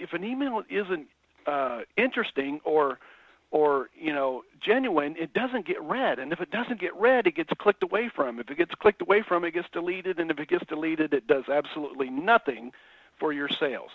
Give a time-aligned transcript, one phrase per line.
[0.00, 1.06] if an email isn't
[1.46, 2.98] uh, interesting or
[3.50, 6.18] or you know genuine, it doesn't get read.
[6.18, 8.38] And if it doesn't get read, it gets clicked away from.
[8.38, 10.18] If it gets clicked away from, it gets deleted.
[10.18, 12.72] And if it gets deleted, it does absolutely nothing
[13.18, 13.90] for your sales.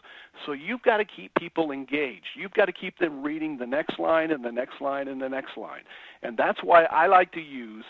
[0.46, 2.28] So you've got to keep people engaged.
[2.36, 5.30] You've got to keep them reading the next line and the next line and the
[5.30, 5.82] next line.
[6.22, 7.86] And that's why I like to use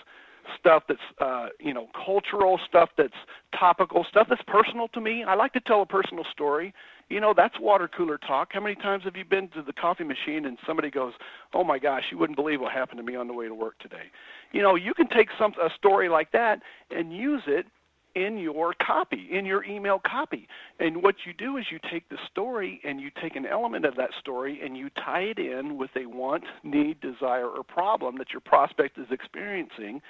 [0.60, 3.14] stuff that's uh, you know cultural stuff that's
[3.60, 5.24] topical stuff that's personal to me.
[5.24, 6.74] I like to tell a personal story
[7.10, 8.50] you know, that's water cooler talk.
[8.54, 11.14] How many times have you been to the coffee machine and somebody goes,
[11.54, 13.78] "Oh my gosh, you wouldn't believe what happened to me on the way to work
[13.80, 14.10] today."
[14.52, 17.68] You know, you can take some a story like that and use it
[18.16, 20.48] in your copy, in your email copy.
[20.80, 23.96] And what you do is you take the story and you take an element of
[23.98, 28.32] that story and you tie it in with a want, need, desire, or problem that
[28.32, 30.02] your prospect is experiencing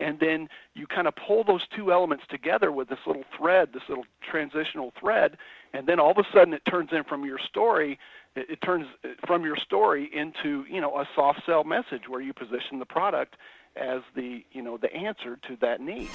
[0.00, 3.82] and then you kind of pull those two elements together with this little thread, this
[3.88, 5.36] little transitional thread,
[5.72, 7.98] and then all of a sudden it turns in from your story,
[8.34, 8.86] it, it turns
[9.26, 13.36] from your story into you know a soft sell message where you position the product
[13.76, 16.10] as the you know the answer to that need.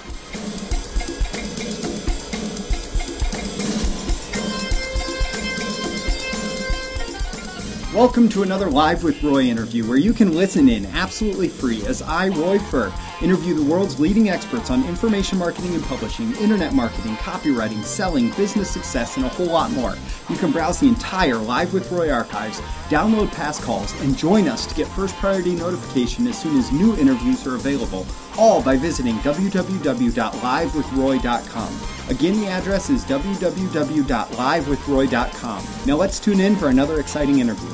[7.93, 12.03] Welcome to another Live with Roy interview where you can listen in absolutely free as
[12.03, 17.15] I, Roy Furr, interview the world's leading experts on information marketing and publishing, internet marketing,
[17.15, 19.95] copywriting, selling, business success, and a whole lot more.
[20.29, 24.67] You can browse the entire Live with Roy archives, download past calls, and join us
[24.67, 28.05] to get first priority notification as soon as new interviews are available,
[28.37, 31.98] all by visiting www.livewithroy.com.
[32.09, 35.63] Again, the address is www.livewithroy.com.
[35.85, 37.69] Now let's tune in for another exciting interview.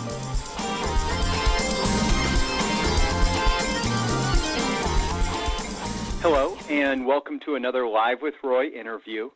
[6.22, 9.30] Hello, and welcome to another Live with Roy interview.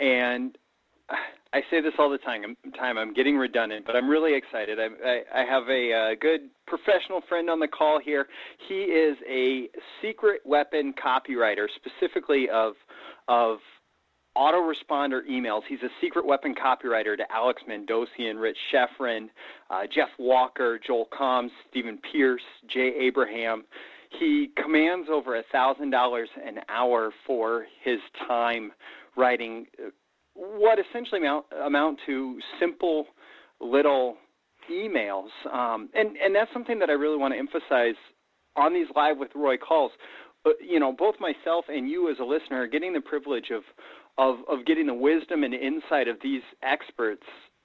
[0.00, 0.58] And
[1.52, 2.56] I say this all the time.
[2.76, 4.80] Time I'm getting redundant, but I'm really excited.
[4.80, 8.26] I, I, I have a, a uh, good professional friend on the call here.
[8.68, 9.68] He is a
[10.02, 12.72] secret weapon copywriter, specifically of
[13.28, 13.58] of
[14.36, 15.62] autoresponder emails.
[15.68, 19.28] He's a secret weapon copywriter to Alex Mandossian, Rich Schefren,
[19.70, 22.42] uh, Jeff Walker, Joel Combs, Stephen Pierce,
[22.72, 23.64] Jay Abraham.
[24.18, 28.72] He commands over a thousand dollars an hour for his time
[29.16, 29.66] writing
[30.34, 33.06] what essentially amount, amount to simple
[33.60, 34.16] little
[34.70, 35.28] emails.
[35.52, 37.96] Um, and and that's something that I really want to emphasize
[38.56, 39.92] on these live with Roy calls.
[40.46, 43.62] Uh, you know both myself and you as a listener are getting the privilege of
[44.20, 47.24] of of getting the wisdom and insight of these experts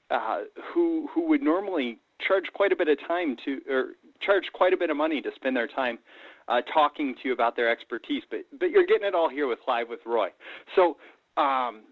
[0.10, 0.40] uh,
[0.74, 3.86] who who would normally charge quite a bit of time to or
[4.22, 6.00] charge quite a bit of money to spend their time
[6.48, 8.24] uh, talking to you about their expertise.
[8.32, 10.30] But but you're getting it all here with Live with Roy.
[10.76, 10.96] So
[11.36, 11.84] um,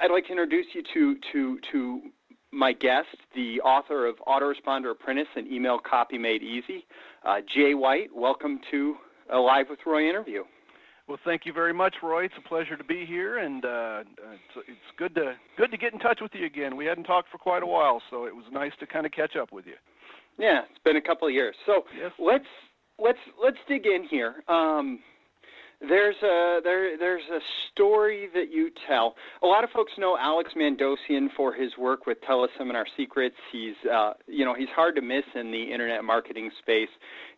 [0.00, 2.00] I'd like to introduce you to to to
[2.52, 6.86] my guest, the author of Autoresponder Apprentice and Email Copy Made Easy,
[7.26, 8.08] uh, Jay White.
[8.14, 8.94] Welcome to
[9.30, 10.44] a Live with Roy interview.
[11.08, 12.24] Well, thank you very much, Roy.
[12.24, 14.02] It's a pleasure to be here, and uh,
[14.32, 16.76] it's, it's good to good to get in touch with you again.
[16.76, 19.36] We hadn't talked for quite a while, so it was nice to kind of catch
[19.36, 19.74] up with you.
[20.36, 21.54] Yeah, it's been a couple of years.
[21.64, 22.10] So yes.
[22.18, 22.44] let's
[22.98, 24.42] let's let's dig in here.
[24.48, 24.98] Um,
[25.80, 27.38] there's a there there's a
[27.70, 29.14] story that you tell.
[29.42, 33.36] A lot of folks know Alex Mandossian for his work with Teleseminar Secrets.
[33.52, 36.88] He's uh, you know he's hard to miss in the internet marketing space.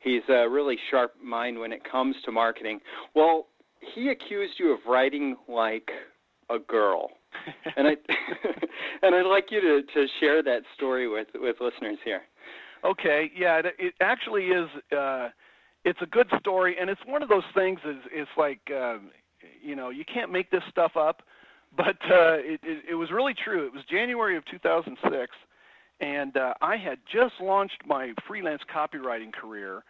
[0.00, 2.80] He's a really sharp mind when it comes to marketing.
[3.14, 3.46] Well,
[3.94, 5.90] he accused you of writing like
[6.50, 7.10] a girl.
[7.76, 7.90] and I
[9.02, 12.22] and I'd like you to, to share that story with, with listeners here.
[12.84, 14.68] Okay, yeah, it, it actually is.
[14.96, 15.28] Uh,
[15.84, 17.78] it's a good story, and it's one of those things.
[17.88, 18.98] Is it's like uh,
[19.62, 21.22] you know you can't make this stuff up,
[21.76, 23.66] but uh, it, it, it was really true.
[23.66, 25.32] It was January of 2006,
[26.00, 29.82] and uh, I had just launched my freelance copywriting career,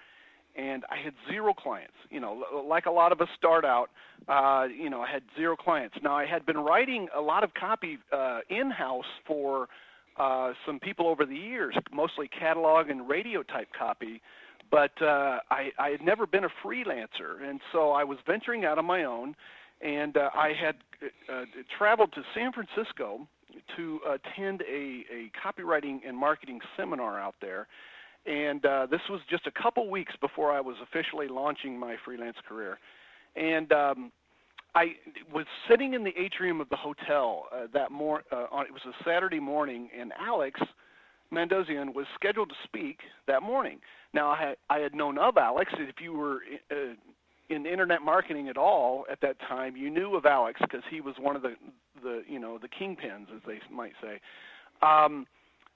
[0.59, 1.95] and I had zero clients.
[2.11, 3.89] You know, like a lot of us start out,
[4.29, 5.97] uh, you know, I had zero clients.
[6.03, 9.69] Now I had been writing a lot of copy uh, in-house for
[10.19, 14.21] uh, some people over the years, mostly catalog and radio type copy
[14.71, 18.79] but uh, I, I had never been a freelancer, and so I was venturing out
[18.79, 19.35] on my own,
[19.81, 20.77] and uh, I had
[21.33, 21.45] uh,
[21.77, 23.27] traveled to San Francisco
[23.77, 27.67] to attend a, a copywriting and marketing seminar out there.
[28.29, 32.37] And uh, this was just a couple weeks before I was officially launching my freelance
[32.47, 32.79] career.
[33.37, 34.13] And um,
[34.75, 34.97] I
[35.33, 38.83] was sitting in the atrium of the hotel uh, that mor- uh, on, it was
[38.87, 40.61] a Saturday morning, and Alex
[41.33, 43.79] Mandossian was scheduled to speak that morning.
[44.13, 45.73] Now, I had, I had known of Alex.
[45.79, 46.41] If you were
[46.71, 46.95] uh,
[47.49, 51.15] in internet marketing at all at that time, you knew of Alex because he was
[51.19, 51.55] one of the,
[52.03, 54.21] the you know the kingpins, as they might say.
[54.87, 55.27] Um,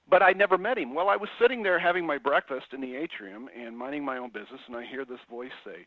[0.09, 0.93] but I never met him.
[0.93, 4.29] Well, I was sitting there having my breakfast in the atrium and minding my own
[4.29, 5.85] business, and I hear this voice say,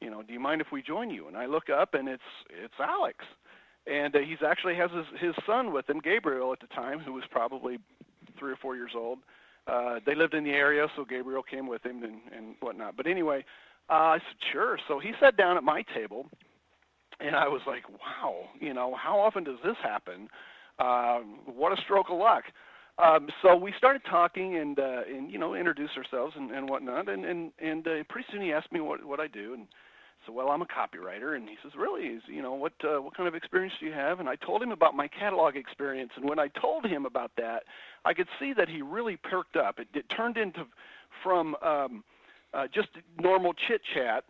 [0.00, 2.22] "You know, do you mind if we join you?" And I look up, and it's
[2.48, 3.24] it's Alex,
[3.86, 7.12] and uh, he's actually has his his son with him, Gabriel, at the time, who
[7.12, 7.78] was probably
[8.38, 9.18] three or four years old.
[9.66, 12.96] Uh, they lived in the area, so Gabriel came with him and and whatnot.
[12.96, 13.44] But anyway,
[13.90, 14.78] uh, I said sure.
[14.88, 16.26] So he sat down at my table,
[17.20, 20.28] and I was like, wow, you know, how often does this happen?
[20.78, 22.44] Uh, what a stroke of luck.
[23.00, 27.08] Um, so we started talking and uh, and you know introduced ourselves and, and whatnot
[27.08, 29.66] and and and uh, pretty soon he asked me what what I do and
[30.26, 32.08] so well I'm a copywriter and he says really?
[32.08, 34.20] Is you know what uh, what kind of experience do you have?
[34.20, 37.62] And I told him about my catalog experience and when I told him about that
[38.04, 39.78] I could see that he really perked up.
[39.78, 40.66] It, it turned into
[41.22, 42.04] from um,
[42.52, 42.88] uh, just
[43.18, 44.24] normal chit chat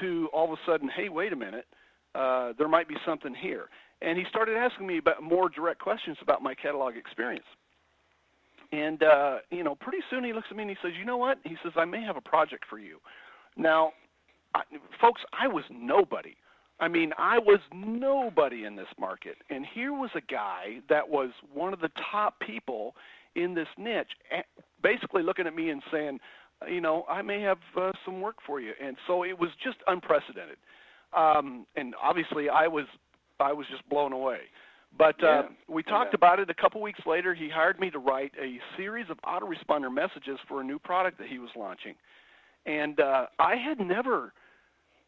[0.00, 1.66] to all of a sudden hey wait a minute
[2.14, 3.68] uh, there might be something here.
[4.00, 7.46] And he started asking me about more direct questions about my catalog experience
[8.72, 11.18] and uh, you know, pretty soon he looks at me and he says, "You know
[11.18, 12.98] what?" He says, "I may have a project for you."
[13.56, 13.92] Now,
[14.54, 14.62] I,
[15.00, 16.36] folks, I was nobody.
[16.80, 21.30] I mean, I was nobody in this market, and here was a guy that was
[21.52, 22.96] one of the top people
[23.36, 24.10] in this niche,
[24.82, 26.18] basically looking at me and saying,
[26.68, 29.76] "You know, I may have uh, some work for you." And so it was just
[29.86, 30.56] unprecedented.
[31.14, 32.86] Um, and obviously, I was
[33.38, 34.38] I was just blown away.
[34.96, 36.18] But uh, we talked yeah.
[36.18, 37.34] about it a couple weeks later.
[37.34, 41.28] He hired me to write a series of autoresponder messages for a new product that
[41.28, 41.94] he was launching,
[42.66, 44.34] and uh, I had never,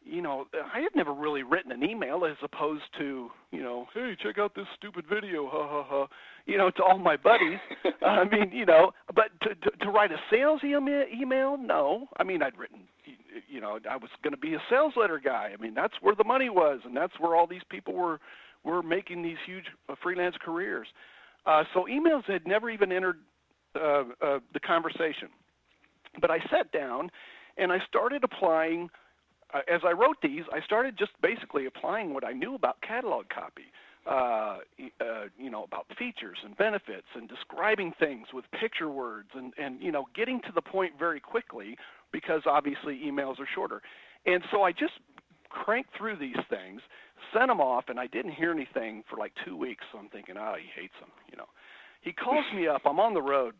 [0.03, 4.17] you know, I had never really written an email as opposed to, you know, hey,
[4.21, 6.07] check out this stupid video, ha ha ha,
[6.47, 7.59] you know, to all my buddies.
[8.05, 12.07] I mean, you know, but to, to to write a sales email, no.
[12.17, 12.81] I mean, I'd written
[13.49, 15.51] you know, I was going to be a sales letter guy.
[15.53, 18.19] I mean, that's where the money was, and that's where all these people were
[18.65, 20.87] were making these huge uh, freelance careers.
[21.45, 23.17] Uh, so emails had never even entered
[23.75, 25.29] uh, uh, the conversation.
[26.19, 27.11] But I sat down
[27.57, 28.89] and I started applying.
[29.53, 33.25] Uh, as I wrote these, I started just basically applying what I knew about catalog
[33.29, 33.65] copy.
[34.07, 34.59] Uh,
[35.35, 39.91] you know about features and benefits and describing things with picture words and and you
[39.91, 41.75] know getting to the point very quickly
[42.11, 43.81] because obviously emails are shorter.
[44.27, 44.93] And so I just
[45.49, 46.81] cranked through these things
[47.33, 49.83] sent him off, and I didn't hear anything for like two weeks.
[49.91, 51.09] So I'm thinking, oh, he hates him.
[51.31, 51.47] You know,
[52.01, 52.81] he calls me up.
[52.85, 53.53] I'm on the road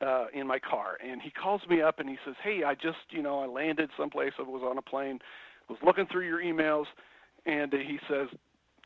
[0.00, 2.98] uh, in my car, and he calls me up and he says, hey, I just,
[3.10, 4.32] you know, I landed someplace.
[4.38, 5.18] I was on a plane,
[5.68, 6.86] was looking through your emails,
[7.46, 8.28] and he says,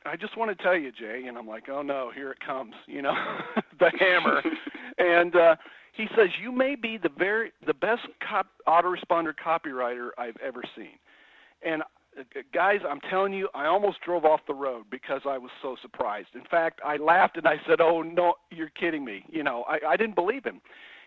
[0.06, 2.74] I just want to tell you, Jay, and I'm like, oh no, here it comes,
[2.86, 3.14] you know,
[3.80, 4.42] the hammer,
[4.98, 5.56] and uh,
[5.92, 10.98] he says you may be the very the best cop, autoresponder copywriter I've ever seen,
[11.64, 11.82] and
[12.52, 16.28] guys, I'm telling you, I almost drove off the road because I was so surprised.
[16.34, 19.78] In fact, I laughed and I said, "Oh no, you're kidding me!" You know, I,
[19.88, 20.60] I didn't believe him.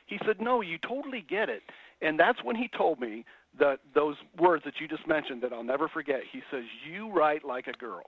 [0.05, 1.61] He said, "No, you totally get it."
[2.01, 3.25] And that's when he told me
[3.59, 6.21] that those words that you just mentioned that I'll never forget.
[6.31, 8.03] He says, "You write like a girl."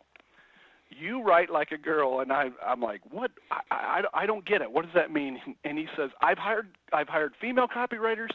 [0.91, 3.29] You write like a girl, and I, I'm like, what?
[3.51, 4.71] I, I, I don't get it.
[4.71, 5.39] What does that mean?
[5.63, 8.29] And he says, I've hired, I've hired female copywriters,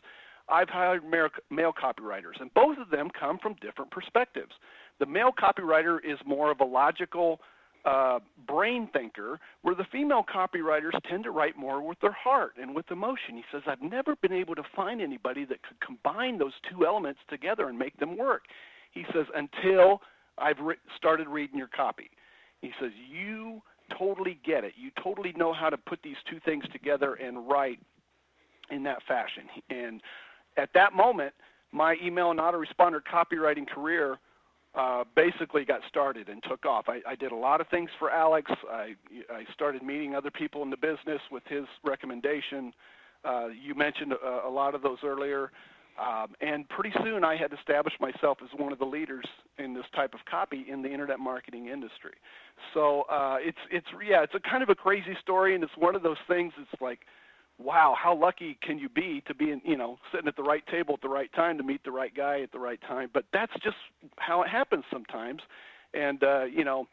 [0.49, 4.53] I've hired male copywriters, and both of them come from different perspectives.
[5.01, 7.41] The male copywriter is more of a logical
[7.85, 12.75] uh, brain thinker, where the female copywriters tend to write more with their heart and
[12.75, 13.37] with emotion.
[13.37, 17.21] He says, I've never been able to find anybody that could combine those two elements
[17.29, 18.43] together and make them work.
[18.93, 20.01] He says, until
[20.39, 22.11] I've re- started reading your copy.
[22.61, 23.61] He says, You
[23.99, 24.73] totally get it.
[24.77, 27.79] You totally know how to put these two things together and write
[28.71, 29.45] in that fashion.
[29.69, 30.01] And
[30.57, 31.33] at that moment,
[31.73, 34.19] my email and autoresponder copywriting career
[34.75, 36.87] uh, basically got started and took off.
[36.89, 38.51] I, I did a lot of things for Alex.
[38.71, 38.95] I,
[39.31, 42.73] I started meeting other people in the business with his recommendation.
[43.25, 45.51] Uh, you mentioned a, a lot of those earlier.
[45.97, 49.25] Um, and pretty soon I had established myself as one of the leaders
[49.59, 52.15] in this type of copy in the internet marketing industry.
[52.73, 55.95] So uh, it's it's yeah, it's a kind of a crazy story, and it's one
[55.95, 56.53] of those things.
[56.61, 57.01] It's like
[57.59, 60.67] wow, how lucky can you be to be in, you know, sitting at the right
[60.67, 63.11] table at the right time to meet the right guy at the right time.
[63.13, 63.77] But that's just
[64.19, 65.41] how it happens sometimes.
[65.93, 66.87] And uh, you know,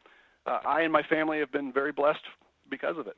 [0.46, 2.24] uh, I and my family have been very blessed
[2.70, 3.16] because of it.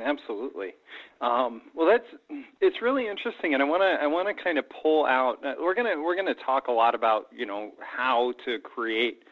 [0.00, 0.74] Absolutely.
[1.20, 4.64] Um, well, that's it's really interesting, and I want to I want to kind of
[4.82, 5.44] pull out.
[5.44, 9.24] Uh, we're gonna we're gonna talk a lot about you know how to create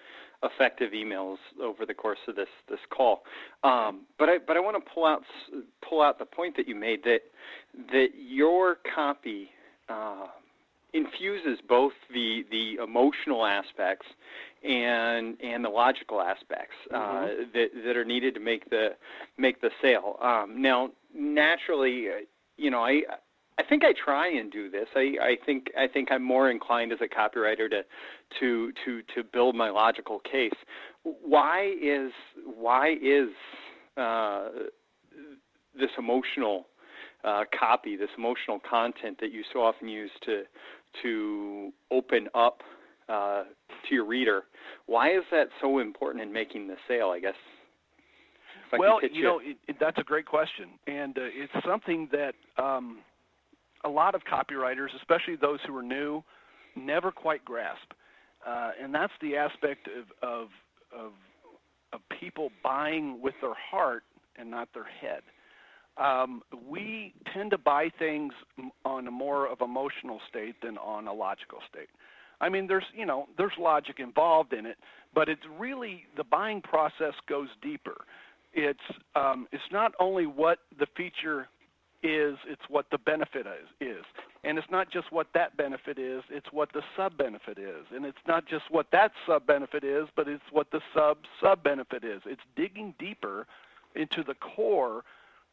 [0.43, 3.23] effective emails over the course of this this call.
[3.65, 5.23] Um, but I but I want to pull out
[5.89, 7.21] pull out the point that you made that
[7.93, 9.51] that your copy
[9.89, 10.27] uh,
[10.93, 14.07] infuses both the the emotional aspects
[14.63, 17.43] and and the logical aspects uh, mm-hmm.
[17.55, 18.91] that that are needed to make the
[19.37, 20.19] make the sale.
[20.23, 22.13] Um, now, naturally, uh,
[22.57, 23.03] you know, I
[23.59, 24.87] I think I try and do this.
[24.95, 27.83] I, I think I think I'm more inclined as a copywriter to
[28.41, 30.53] to to to build my logical case.
[31.03, 32.13] Why is
[32.45, 33.29] why is
[33.97, 34.49] uh,
[35.75, 36.67] this emotional
[37.25, 40.45] uh, copy, this emotional content that you so often use to
[41.03, 42.61] to open up
[43.09, 43.45] uh,
[43.89, 44.45] to your reader.
[44.87, 47.11] Why is that so important in making the sale?
[47.11, 47.35] I guess.
[48.79, 52.99] well, you know, it, it, that's a great question, and uh, it's something that um,
[53.85, 56.23] a lot of copywriters, especially those who are new,
[56.77, 57.93] never quite grasp,
[58.47, 60.49] uh, and that's the aspect of, of
[60.93, 61.13] of
[61.93, 64.05] of people buying with their heart
[64.37, 65.23] and not their head.
[65.97, 68.33] Um, we tend to buy things
[68.85, 71.89] on a more of emotional state than on a logical state.
[72.41, 74.77] I mean, there's you know there's logic involved in it,
[75.15, 77.97] but it's really the buying process goes deeper.
[78.53, 78.79] It's
[79.17, 81.49] um, it's not only what the feature
[82.03, 84.05] is, it's what the benefit is, is.
[84.45, 87.87] And it's not just what that benefit is, it's what the sub benefit is.
[87.95, 91.63] And it's not just what that sub benefit is, but it's what the sub sub
[91.63, 92.23] benefit is.
[92.25, 93.47] It's digging deeper
[93.95, 95.03] into the core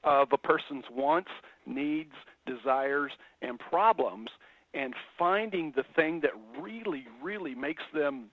[0.03, 1.31] of a person's wants,
[1.65, 2.13] needs,
[2.45, 3.11] desires,
[3.41, 4.29] and problems
[4.75, 8.25] and finding the thing that really, really makes them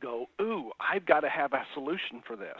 [0.00, 2.58] go, ooh, I've got to have a solution for this.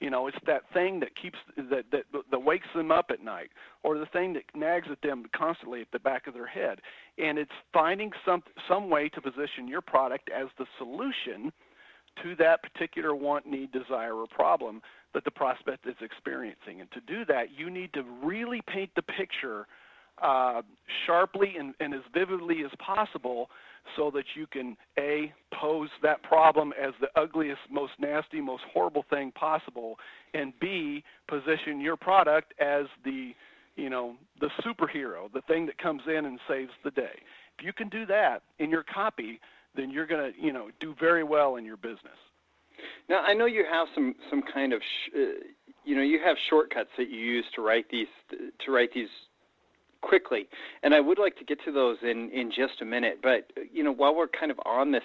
[0.00, 3.50] You know, it's that thing that keeps that that that wakes them up at night,
[3.82, 6.80] or the thing that nags at them constantly at the back of their head.
[7.18, 11.52] And it's finding some some way to position your product as the solution
[12.22, 14.82] to that particular want, need, desire, or problem
[15.14, 16.80] that the prospect is experiencing.
[16.80, 19.66] And to do that, you need to really paint the picture
[20.22, 20.62] uh,
[21.06, 23.48] sharply and, and as vividly as possible
[23.96, 29.04] so that you can a pose that problem as the ugliest most nasty most horrible
[29.10, 29.96] thing possible
[30.34, 33.32] and b position your product as the
[33.76, 37.18] you know the superhero the thing that comes in and saves the day.
[37.58, 39.40] If you can do that in your copy
[39.74, 42.18] then you're going to you know do very well in your business.
[43.08, 45.20] Now i know you have some some kind of sh- uh,
[45.84, 49.08] you know you have shortcuts that you use to write these to write these
[50.02, 50.48] quickly,
[50.82, 53.18] and I would like to get to those in in just a minute.
[53.22, 55.02] But you know, while we're kind of on this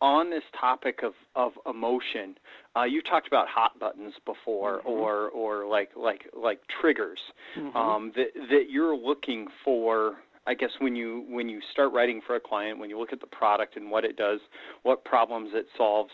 [0.00, 2.36] on this topic of of emotion,
[2.76, 4.88] uh, you talked about hot buttons before, mm-hmm.
[4.88, 7.20] or or like like like triggers
[7.58, 7.76] mm-hmm.
[7.76, 10.16] um, that that you're looking for.
[10.44, 13.20] I guess when you when you start writing for a client, when you look at
[13.20, 14.40] the product and what it does,
[14.82, 16.10] what problems it solves,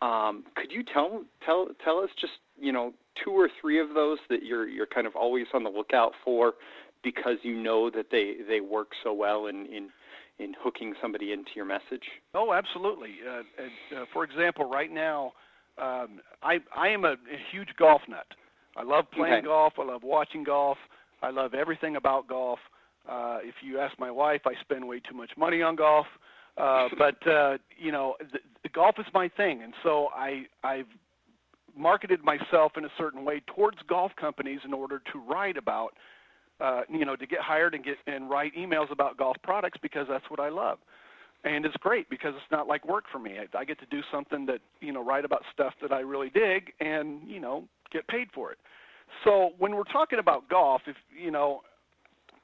[0.00, 4.18] um, could you tell tell tell us just you know two or three of those
[4.28, 6.54] that you're you're kind of always on the lookout for
[7.06, 9.90] because you know that they they work so well in in
[10.40, 12.02] in hooking somebody into your message?
[12.34, 13.14] Oh, absolutely.
[13.24, 13.62] Uh,
[13.96, 15.32] uh, for example, right now,
[15.78, 18.26] um, I I am a, a huge golf nut.
[18.76, 19.46] I love playing okay.
[19.46, 19.74] golf.
[19.78, 20.78] I love watching golf.
[21.22, 22.58] I love everything about golf.
[23.08, 26.06] Uh, if you ask my wife, I spend way too much money on golf.
[26.58, 30.88] Uh, but uh, you know, the, the golf is my thing, and so I I've
[31.78, 35.90] marketed myself in a certain way towards golf companies in order to write about
[36.60, 40.06] uh, you know, to get hired and get and write emails about golf products because
[40.08, 40.78] that's what I love.
[41.44, 43.36] And it's great because it's not like work for me.
[43.38, 46.30] I, I get to do something that you know, write about stuff that I really
[46.30, 48.58] dig, and you know, get paid for it.
[49.24, 51.60] So when we're talking about golf, if you know,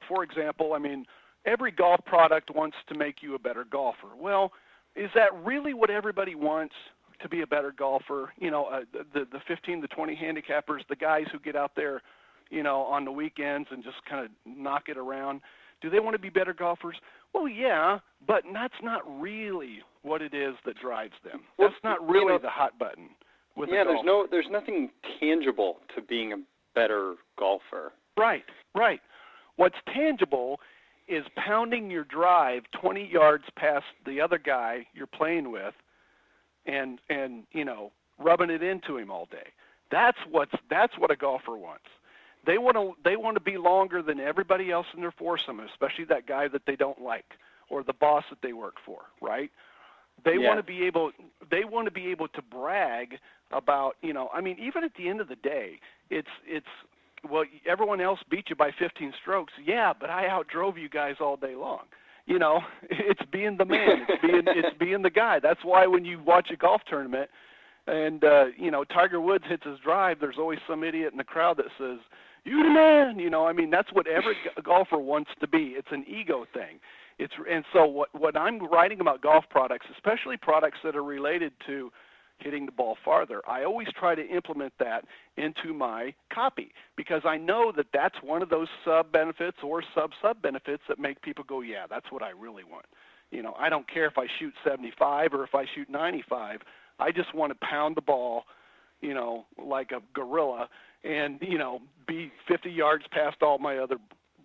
[0.07, 1.05] for example, I mean,
[1.45, 4.15] every golf product wants to make you a better golfer.
[4.17, 4.51] Well,
[4.95, 6.75] is that really what everybody wants?
[7.21, 8.33] to be a better golfer.
[8.37, 8.81] You know, uh,
[9.13, 12.01] the the 15 to 20 handicappers, the guys who get out there
[12.53, 15.41] you know, on the weekends and just kind of knock it around.
[15.81, 16.95] Do they want to be better golfers?
[17.33, 21.41] Well, yeah, but that's not really what it is that drives them.
[21.57, 23.09] Well, that's not really you know, the hot button.
[23.57, 26.37] With yeah, there's no, there's nothing tangible to being a
[26.75, 27.91] better golfer.
[28.15, 28.43] Right,
[28.75, 29.01] right.
[29.55, 30.59] What's tangible
[31.07, 35.73] is pounding your drive 20 yards past the other guy you're playing with,
[36.65, 39.49] and and you know rubbing it into him all day.
[39.91, 41.85] That's what's that's what a golfer wants
[42.45, 46.05] they want to they want to be longer than everybody else in their foursome, especially
[46.05, 47.25] that guy that they don't like
[47.69, 49.49] or the boss that they work for, right?
[50.25, 50.47] They yeah.
[50.47, 51.11] want to be able
[51.49, 53.15] they want to be able to brag
[53.51, 56.67] about, you know, I mean even at the end of the day, it's it's
[57.29, 59.53] well everyone else beat you by 15 strokes.
[59.63, 61.85] Yeah, but I outdrove you guys all day long.
[62.25, 65.39] You know, it's being the man, it's being it's being the guy.
[65.39, 67.29] That's why when you watch a golf tournament
[67.87, 71.23] and uh, you know Tiger Woods hits his drive, there's always some idiot in the
[71.23, 71.99] crowd that says,
[72.45, 73.19] you the man.
[73.19, 75.73] You know, I mean, that's what every golfer wants to be.
[75.77, 76.79] It's an ego thing.
[77.19, 81.53] It's and so what what I'm writing about golf products, especially products that are related
[81.67, 81.91] to
[82.39, 83.41] hitting the ball farther.
[83.47, 85.05] I always try to implement that
[85.37, 90.11] into my copy because I know that that's one of those sub benefits or sub
[90.21, 92.85] sub benefits that make people go, yeah, that's what I really want.
[93.31, 96.59] You know, I don't care if I shoot 75 or if I shoot 95.
[96.99, 98.43] I just want to pound the ball,
[99.03, 100.69] you know, like a gorilla
[101.03, 103.97] and, you know, be 50 yards past all my other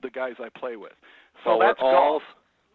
[0.02, 0.92] the guys I play with.
[1.44, 2.22] So well, that's all, golf.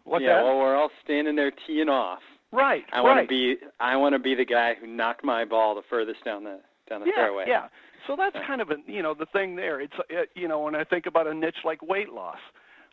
[0.04, 0.44] What's yeah, that?
[0.44, 2.20] well, we're all standing there teeing off.
[2.52, 2.84] Right.
[2.92, 3.22] I want right.
[3.22, 6.44] to be I want to be the guy who knocked my ball the furthest down
[6.44, 7.44] the down the yeah, fairway.
[7.48, 7.68] Yeah.
[8.06, 9.80] So that's kind of a you know the thing there.
[9.80, 12.38] It's it, you know when I think about a niche like weight loss,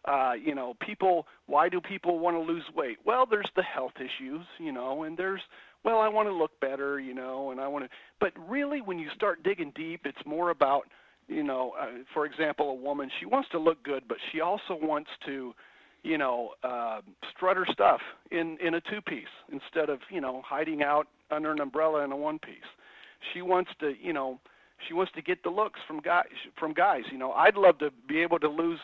[0.05, 2.97] uh, you know people why do people want to lose weight?
[3.05, 5.41] Well, there's the health issues, you know, and there's
[5.83, 7.89] well I want to look better, you know, and I want to.
[8.19, 10.83] But really, when you start digging deep, it's more about
[11.27, 14.77] you know, uh, for example, a woman she wants to look good, but she also
[14.81, 15.53] wants to
[16.03, 17.01] you know, uh,
[17.35, 21.51] strut her stuff in in a two piece instead of you know hiding out under
[21.51, 22.55] an umbrella in a one piece.
[23.33, 24.39] She wants to you know
[24.87, 26.25] she wants to get the looks from guys
[26.57, 27.03] from guys.
[27.11, 28.79] You know, I'd love to be able to lose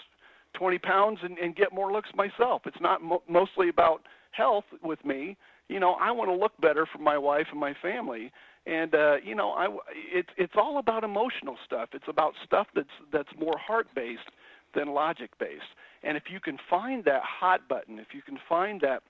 [0.54, 2.62] 20 pounds and, and get more looks myself.
[2.66, 4.01] It's not mo- mostly about
[4.32, 5.38] health with me.
[5.69, 8.31] You know, I want to look better for my wife and my family.
[8.65, 11.89] And uh, you know, I it's it's all about emotional stuff.
[11.93, 14.29] It's about stuff that's that's more heart based
[14.75, 15.63] than logic based.
[16.03, 19.03] And if you can find that hot button, if you can find that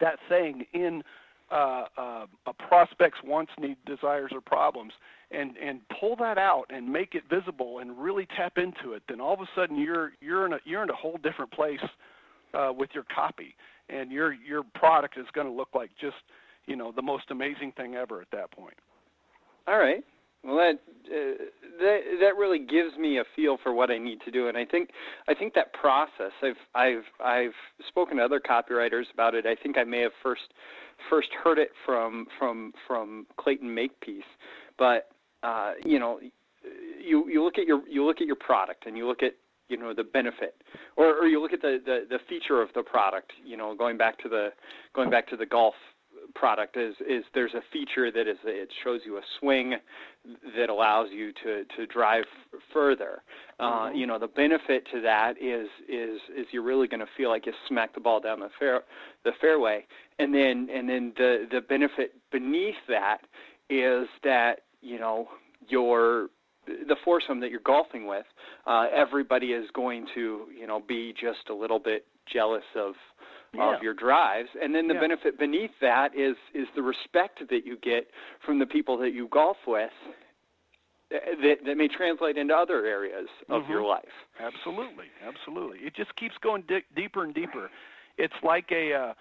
[0.00, 1.02] that thing in
[1.50, 4.92] uh, uh, a prospect's wants, needs, desires, or problems,
[5.30, 9.20] and and pull that out and make it visible and really tap into it, then
[9.20, 11.84] all of a sudden you're you're in a you're in a whole different place
[12.54, 13.54] uh, with your copy,
[13.88, 16.16] and your your product is going to look like just
[16.66, 18.74] you know the most amazing thing ever at that point.
[19.66, 20.04] All right.
[20.44, 20.78] Well, that
[21.10, 21.44] uh,
[21.80, 24.64] that that really gives me a feel for what I need to do, and I
[24.66, 24.90] think
[25.26, 26.32] I think that process.
[26.42, 27.54] I've I've I've
[27.88, 29.46] spoken to other copywriters about it.
[29.46, 30.42] I think I may have first
[31.08, 34.22] first heard it from from from Clayton Makepeace,
[34.78, 35.08] but
[35.42, 36.20] uh, you know,
[37.02, 39.32] you you look at your you look at your product and you look at
[39.74, 40.62] you know the benefit,
[40.96, 43.32] or or you look at the the, the feature of the product.
[43.44, 44.50] You know, going back to the
[44.94, 45.74] going back to the golf
[46.34, 49.74] product is is there's a feature that is it shows you a swing
[50.56, 52.24] that allows you to to drive
[52.72, 53.22] further.
[53.58, 53.96] Uh, mm-hmm.
[53.96, 57.46] you know the benefit to that is is is you're really going to feel like
[57.46, 58.82] you smack the ball down the fair
[59.24, 59.84] the fairway,
[60.18, 63.18] and then and then the the benefit beneath that
[63.68, 65.26] is that you know
[65.68, 66.28] your
[66.66, 68.26] the foursome that you're golfing with,
[68.66, 72.94] uh, everybody is going to you know be just a little bit jealous of
[73.54, 73.76] yeah.
[73.76, 75.00] of your drives and then the yeah.
[75.00, 78.08] benefit beneath that is is the respect that you get
[78.44, 79.90] from the people that you golf with
[81.14, 83.72] uh, that that may translate into other areas of mm-hmm.
[83.72, 84.04] your life
[84.40, 87.70] absolutely absolutely it just keeps going di- deeper and deeper
[88.18, 89.12] it's like a uh,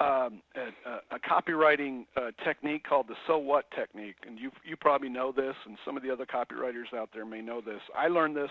[0.00, 5.10] um, a, a, copywriting uh, technique called the so what technique, and you you probably
[5.10, 7.80] know this, and some of the other copywriters out there may know this.
[7.96, 8.50] I learned this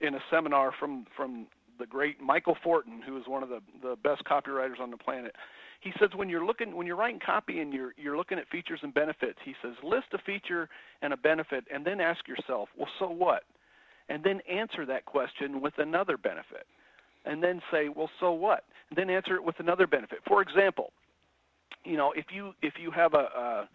[0.00, 3.96] in a seminar from from the great Michael Fortin, who is one of the, the
[4.02, 5.34] best copywriters on the planet.
[5.80, 8.80] He says when you're looking when you're writing copy and you're you're looking at features
[8.82, 10.68] and benefits, he says list a feature
[11.02, 13.42] and a benefit and then ask yourself, well so what?
[14.08, 16.66] And then answer that question with another benefit.
[17.26, 18.64] And then say, well so what?
[18.90, 20.18] And then answer it with another benefit.
[20.26, 20.92] For example,
[21.84, 23.68] you know, if you if you have a, a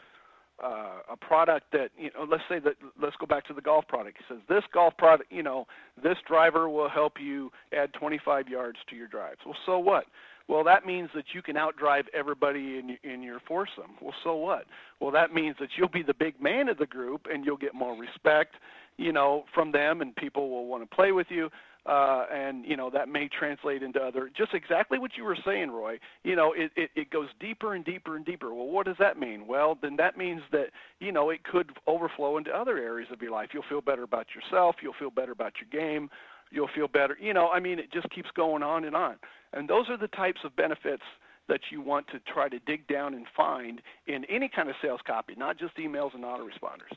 [1.11, 4.17] a product that you know let's say that let's go back to the golf product.
[4.17, 5.65] He says this golf product you know
[6.01, 9.39] this driver will help you add 25 yards to your drives.
[9.45, 10.05] Well so what?
[10.47, 13.95] Well that means that you can outdrive everybody in in your foursome.
[14.01, 14.65] Well so what?
[14.99, 17.73] Well that means that you'll be the big man of the group and you'll get
[17.73, 18.55] more respect
[18.97, 21.49] you know from them and people will want to play with you
[21.85, 25.71] uh, and you know that may translate into other just exactly what you were saying
[25.71, 25.97] roy.
[26.23, 28.53] You know it, it it goes deeper and deeper and deeper.
[28.53, 29.47] Well what does that mean?
[29.47, 30.67] Well then that means that
[30.99, 33.49] you know it could overflow into other areas of your life.
[33.53, 34.75] You'll feel better about yourself.
[34.81, 36.09] You'll feel better about your game.
[36.51, 39.15] You'll feel better you know i mean it just keeps going on and on.
[39.53, 41.03] And those are the types of benefits
[41.47, 44.99] that you want to try to dig down and find in any kind of sales
[45.07, 46.93] copy not just emails and autoresponders.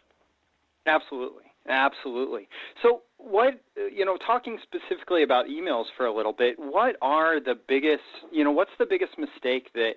[0.87, 2.47] Absolutely Absolutely.
[2.83, 3.55] So, what
[3.95, 8.45] you know, talking specifically about emails for a little bit, what are the biggest, you
[8.45, 9.95] know, what's the biggest mistake that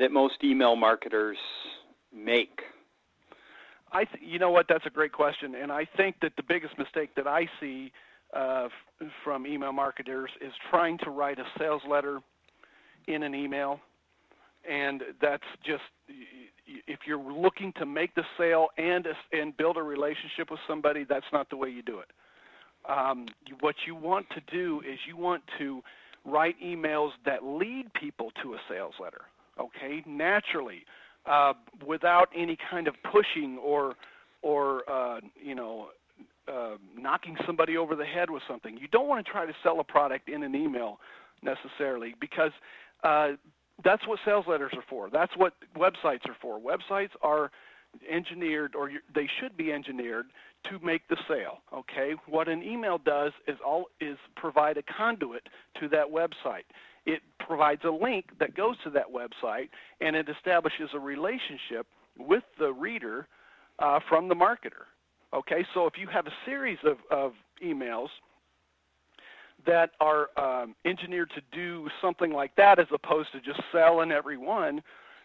[0.00, 1.36] that most email marketers
[2.14, 2.60] make?
[3.92, 6.78] I, th- you know what, that's a great question, and I think that the biggest
[6.78, 7.92] mistake that I see
[8.34, 8.68] uh,
[9.02, 12.20] f- from email marketers is trying to write a sales letter
[13.06, 13.80] in an email,
[14.70, 15.82] and that's just
[16.86, 21.26] if you're looking to make the sale and and build a relationship with somebody, that's
[21.32, 22.08] not the way you do it.
[22.88, 23.26] um,
[23.60, 25.82] what you want to do is you want to
[26.24, 29.22] write emails that lead people to a sales letter.
[29.60, 30.84] Okay, naturally,
[31.26, 31.52] uh,
[31.86, 33.94] without any kind of pushing or
[34.42, 35.88] or uh, you know
[36.48, 38.76] uh, knocking somebody over the head with something.
[38.78, 40.98] You don't want to try to sell a product in an email
[41.42, 42.50] necessarily because
[43.04, 43.32] uh,
[43.84, 45.10] that's what sales letters are for.
[45.10, 46.60] That's what websites are for.
[46.60, 47.50] Websites are
[48.08, 50.26] engineered, or they should be engineered
[50.64, 51.58] to make the sale.
[51.74, 55.48] Okay, what an email does is all is provide a conduit
[55.80, 56.64] to that website.
[57.04, 59.68] It provides a link that goes to that website,
[60.00, 61.86] and it establishes a relationship
[62.18, 63.26] with the reader
[63.78, 64.86] uh, from the marketer.
[65.34, 67.32] Okay, so if you have a series of, of
[67.64, 68.08] emails
[69.66, 74.36] that are um, engineered to do something like that as opposed to just selling every
[74.36, 74.82] one,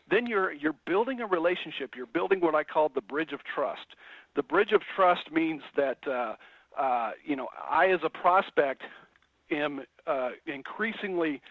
[0.10, 1.92] then you're you're building a relationship.
[1.96, 3.86] You're building what I call the bridge of trust.
[4.36, 6.36] The bridge of trust means that uh,
[6.80, 8.84] uh, you know I, as a prospect,
[9.52, 11.42] am uh, increasingly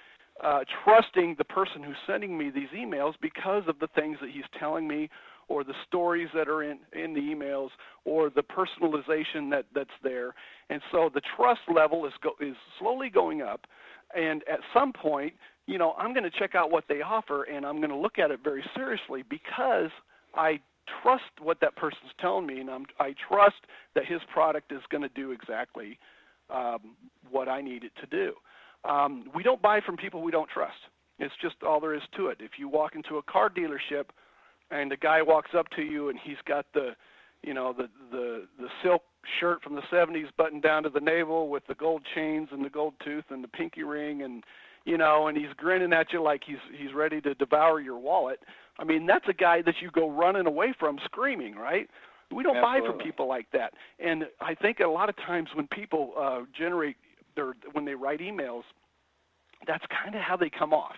[0.43, 4.45] uh, trusting the person who's sending me these emails because of the things that he's
[4.59, 5.09] telling me
[5.49, 7.69] or the stories that are in, in the emails
[8.05, 10.35] or the personalization that, that's there.
[10.71, 13.67] And so the trust level is, go, is slowly going up.
[14.15, 15.35] And at some point,
[15.67, 18.19] you know, I'm going to check out what they offer and I'm going to look
[18.19, 19.91] at it very seriously because
[20.35, 20.61] I
[21.03, 23.57] trust what that person's telling me and I'm, I trust
[23.95, 25.99] that his product is going to do exactly
[26.51, 26.97] um,
[27.31, 28.35] what I need it to do.
[28.89, 30.77] Um, we don't buy from people we don't trust.
[31.19, 32.39] It's just all there is to it.
[32.41, 34.07] If you walk into a car dealership
[34.71, 36.91] and the guy walks up to you and he's got the
[37.43, 39.03] you know the the the silk
[39.41, 42.71] shirt from the 70s buttoned down to the navel with the gold chains and the
[42.71, 44.45] gold tooth and the pinky ring and
[44.85, 48.41] you know and he's grinning at you like he's he's ready to devour your wallet.
[48.79, 51.89] I mean that's a guy that you go running away from screaming right?
[52.35, 52.81] We don't Absolutely.
[52.81, 53.73] buy from people like that.
[53.99, 56.97] And i think a lot of times when people uh generate
[57.37, 58.63] their when they write emails
[59.67, 60.97] that's kind of how they come off.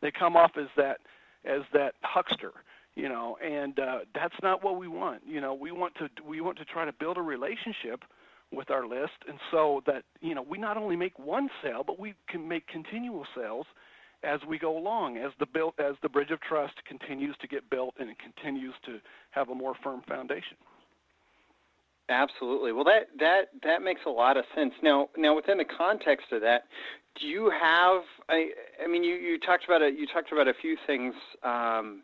[0.00, 0.98] They come off as that
[1.44, 2.52] as that huckster
[2.94, 6.40] you know and uh, that's not what we want you know we want to we
[6.40, 8.04] want to try to build a relationship
[8.52, 11.98] with our list and so that you know we not only make one sale but
[11.98, 13.66] we can make continual sales
[14.24, 17.68] as we go along as the built as the bridge of trust continues to get
[17.70, 18.98] built and it continues to
[19.30, 20.56] have a more firm foundation
[22.08, 22.72] Absolutely.
[22.72, 24.74] Well, that that that makes a lot of sense.
[24.82, 26.64] Now, now within the context of that,
[27.20, 28.02] do you have?
[28.28, 28.48] I,
[28.82, 32.02] I mean, you, you talked about a you talked about a few things um,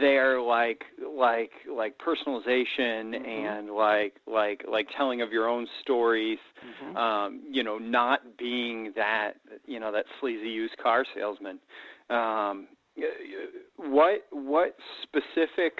[0.00, 0.84] there like
[1.16, 3.24] like like personalization mm-hmm.
[3.24, 6.38] and like like like telling of your own stories
[6.84, 6.96] mm-hmm.
[6.96, 9.32] um you know not being that
[9.66, 11.58] you know that sleazy used car salesman
[12.10, 12.68] um
[13.76, 15.78] what what specific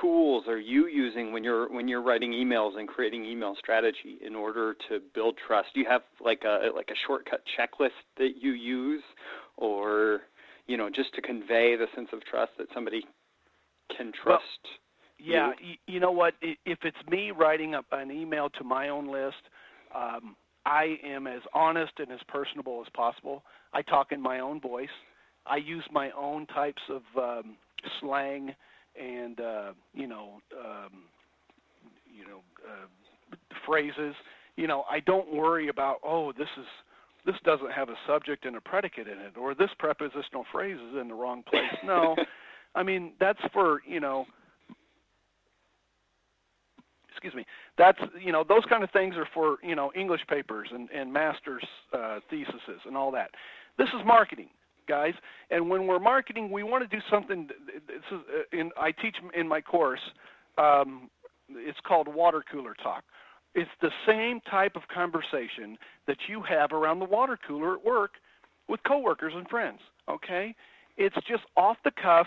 [0.00, 4.36] tools are you using when you're when you're writing emails and creating email strategy in
[4.36, 8.52] order to build trust do you have like a like a shortcut checklist that you
[8.52, 9.02] use
[9.56, 10.20] or
[10.70, 13.04] you know, just to convey the sense of trust that somebody
[13.96, 14.44] can trust.
[14.62, 15.74] Well, yeah, you?
[15.88, 16.34] you know what?
[16.40, 19.42] If it's me writing up an email to my own list,
[19.92, 23.42] um, I am as honest and as personable as possible.
[23.72, 24.88] I talk in my own voice.
[25.44, 27.56] I use my own types of um,
[27.98, 28.54] slang
[28.94, 31.02] and uh, you know, um,
[32.16, 34.14] you know, uh, phrases.
[34.54, 36.66] You know, I don't worry about oh, this is
[37.26, 41.00] this doesn't have a subject and a predicate in it, or this prepositional phrase is
[41.00, 41.62] in the wrong place.
[41.84, 42.16] No,
[42.74, 44.26] I mean that's for you know.
[47.10, 47.44] Excuse me.
[47.76, 51.12] That's you know those kind of things are for you know English papers and and
[51.12, 52.54] master's uh, theses
[52.86, 53.30] and all that.
[53.78, 54.48] This is marketing,
[54.88, 55.14] guys.
[55.50, 57.48] And when we're marketing, we want to do something.
[57.86, 60.00] This is uh, in I teach in my course.
[60.58, 61.10] Um,
[61.50, 63.02] it's called water cooler talk
[63.54, 68.12] it's the same type of conversation that you have around the water cooler at work
[68.68, 70.54] with coworkers and friends, okay?
[70.96, 72.26] It's just off the cuff,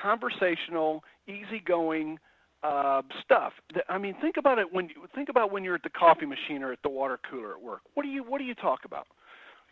[0.00, 2.18] conversational, easygoing
[2.62, 3.52] uh, stuff.
[3.88, 6.62] I mean, think about it when you think about when you're at the coffee machine
[6.62, 7.80] or at the water cooler at work.
[7.94, 9.06] What do you what do you talk about?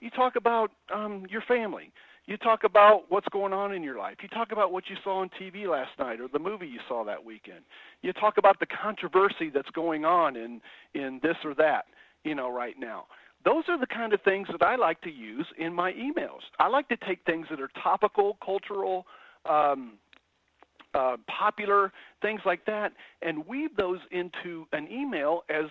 [0.00, 1.92] You talk about um, your family.
[2.26, 4.16] You talk about what's going on in your life.
[4.22, 7.04] You talk about what you saw on TV last night or the movie you saw
[7.04, 7.60] that weekend.
[8.00, 10.60] You talk about the controversy that's going on in
[10.94, 11.84] in this or that,
[12.24, 13.06] you know, right now.
[13.44, 16.40] Those are the kind of things that I like to use in my emails.
[16.58, 19.06] I like to take things that are topical, cultural,
[19.44, 19.98] um,
[20.94, 25.66] uh, popular things like that, and weave those into an email as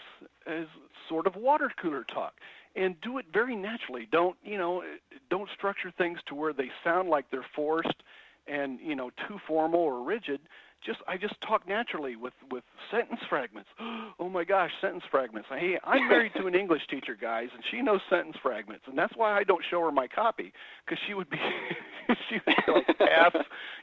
[0.45, 0.65] as
[1.09, 2.33] sort of water cooler talk
[2.75, 4.07] and do it very naturally.
[4.11, 4.83] Don't you know?
[5.29, 8.03] Don't structure things to where they sound like they're forced
[8.47, 10.41] and you know too formal or rigid.
[10.85, 13.69] Just I just talk naturally with with sentence fragments.
[14.19, 15.49] Oh my gosh, sentence fragments.
[15.49, 19.13] Hey, I'm married to an English teacher, guys, and she knows sentence fragments, and that's
[19.17, 20.53] why I don't show her my copy
[20.85, 21.37] because she would be
[22.29, 23.33] she would be like F,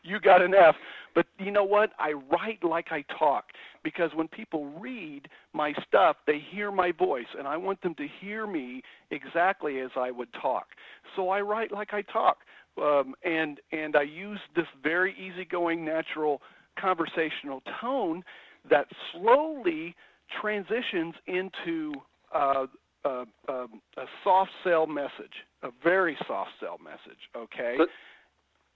[0.03, 0.77] you got an F.
[1.15, 1.91] But you know what?
[1.99, 3.47] I write like I talk
[3.83, 8.07] because when people read my stuff, they hear my voice, and I want them to
[8.21, 10.69] hear me exactly as I would talk.
[11.17, 12.39] So I write like I talk,
[12.81, 16.41] um, and and I use this very easygoing, natural
[16.81, 18.23] conversational tone
[18.69, 19.95] that slowly
[20.41, 21.93] transitions into
[22.35, 22.67] uh,
[23.05, 27.19] uh, um, a soft sell message, a very soft sell message.
[27.37, 27.75] Okay.
[27.79, 27.89] But,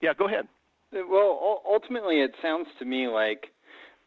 [0.01, 0.47] yeah, go ahead.
[0.91, 3.47] Well, ultimately, it sounds to me like,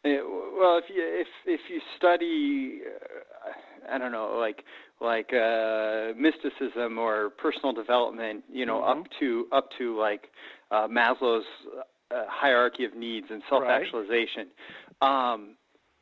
[0.05, 0.17] eh,
[0.57, 4.63] well, if you if if you study, uh, I don't know, like
[5.01, 9.01] like uh, mysticism or personal development, you know, mm-hmm.
[9.01, 10.23] up to up to like
[10.71, 11.45] uh, Maslow's
[12.11, 14.47] uh, hierarchy of needs and self-actualization.
[15.01, 15.33] Right.
[15.33, 15.55] Um,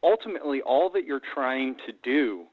[0.03, 2.45] ultimately, all that you're trying to do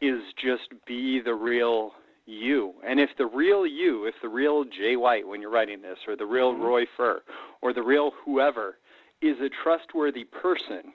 [0.00, 1.92] is just be the real
[2.26, 2.74] you.
[2.86, 6.16] And if the real you, if the real Jay White when you're writing this, or
[6.16, 6.62] the real mm-hmm.
[6.62, 7.22] Roy Furr,
[7.62, 8.76] or the real whoever,
[9.22, 10.92] is a trustworthy person,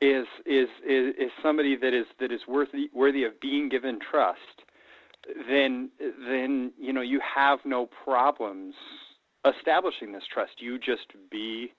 [0.00, 4.62] is is is, is somebody that is that is worthy worthy of being given trust,
[5.48, 5.90] then
[6.26, 8.74] then you know you have no problems
[9.44, 10.52] establishing this trust.
[10.58, 11.72] You just be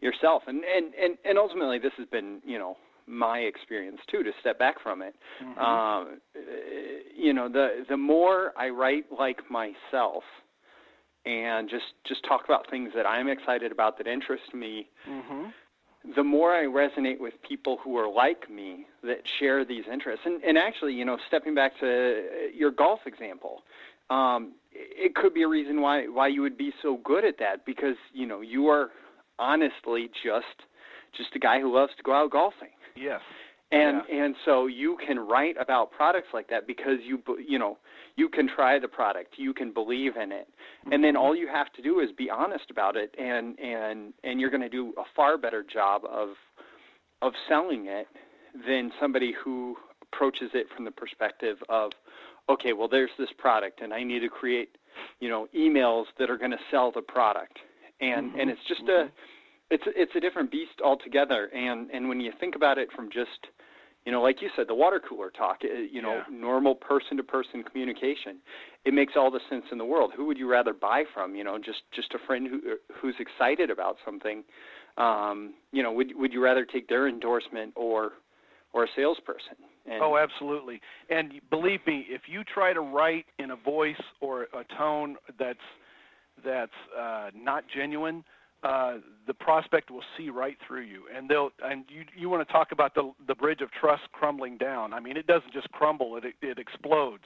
[0.00, 4.32] yourself, and and and and ultimately, this has been you know my experience too to
[4.40, 5.14] step back from it.
[5.42, 5.58] Mm-hmm.
[5.58, 6.20] Um,
[7.16, 10.24] you know, the the more I write like myself,
[11.24, 14.88] and just just talk about things that I'm excited about that interest me.
[15.08, 15.44] Mm-hmm.
[16.14, 20.42] The more I resonate with people who are like me that share these interests, and,
[20.44, 23.64] and actually, you know, stepping back to your golf example,
[24.08, 27.64] um, it could be a reason why why you would be so good at that
[27.64, 28.90] because you know you are
[29.38, 30.46] honestly just
[31.16, 32.68] just a guy who loves to go out golfing.
[32.96, 33.20] Yes.
[33.72, 34.24] And yeah.
[34.24, 37.78] and so you can write about products like that because you you know
[38.16, 40.92] you can try the product, you can believe in it, mm-hmm.
[40.92, 41.22] and then mm-hmm.
[41.22, 44.62] all you have to do is be honest about it, and and and you're going
[44.62, 46.30] to do a far better job of
[47.22, 48.06] of selling it
[48.66, 51.90] than somebody who approaches it from the perspective of
[52.48, 54.76] okay, well, there's this product, and I need to create,
[55.20, 57.58] you know, emails that are going to sell the product,
[58.00, 58.40] and mm-hmm.
[58.40, 59.08] and it's just mm-hmm.
[59.08, 61.46] a it's it's a different beast altogether.
[61.54, 63.48] And and when you think about it from just
[64.06, 66.38] you know, like you said, the water cooler talk, uh, you know, yeah.
[66.38, 68.38] normal person to person communication,
[68.84, 70.12] it makes all the sense in the world.
[70.16, 71.34] Who would you rather buy from?
[71.34, 74.44] You know, just just a friend who who's excited about something.
[74.96, 78.12] Um, you know, would would you rather take their endorsement or
[78.72, 79.56] or a salesperson?
[79.90, 80.80] And oh, absolutely.
[81.10, 85.58] And believe me, if you try to write in a voice or a tone that's
[86.44, 88.24] that's uh, not genuine,
[88.62, 88.96] uh,
[89.26, 92.72] the prospect will see right through you, and they'll and you you want to talk
[92.72, 94.92] about the the bridge of trust crumbling down.
[94.92, 97.24] I mean, it doesn't just crumble; it it explodes.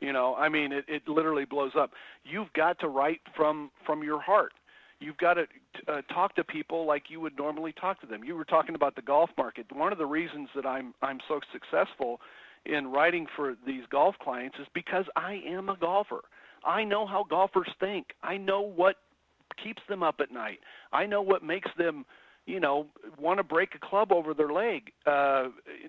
[0.00, 1.92] You know, I mean, it it literally blows up.
[2.24, 4.52] You've got to write from from your heart
[5.00, 5.46] you've got to
[5.88, 8.24] uh, talk to people like you would normally talk to them.
[8.24, 9.66] You were talking about the golf market.
[9.72, 12.20] One of the reasons that I'm I'm so successful
[12.66, 16.22] in writing for these golf clients is because I am a golfer.
[16.64, 18.06] I know how golfers think.
[18.22, 18.96] I know what
[19.62, 20.58] keeps them up at night.
[20.92, 22.06] I know what makes them
[22.46, 22.86] you know,
[23.18, 25.44] want to break a club over their leg uh,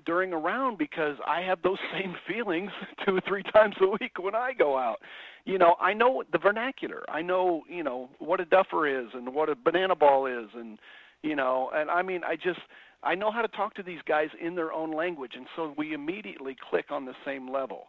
[0.06, 2.72] during a round because I have those same feelings
[3.06, 4.98] two or three times a week when I go out.
[5.46, 7.04] You know, I know the vernacular.
[7.08, 10.80] I know, you know, what a duffer is and what a banana ball is, and
[11.22, 12.60] you know, and I mean, I just
[13.04, 15.94] I know how to talk to these guys in their own language, and so we
[15.94, 17.88] immediately click on the same level.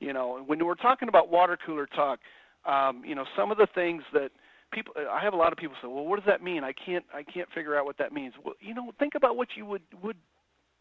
[0.00, 2.20] You know, when we're talking about water cooler talk,
[2.66, 4.30] um, you know, some of the things that
[4.72, 6.64] people I have a lot of people say, "Well, what does that mean?
[6.64, 9.48] I can't I can't figure out what that means." Well, you know, think about what
[9.56, 10.16] you would would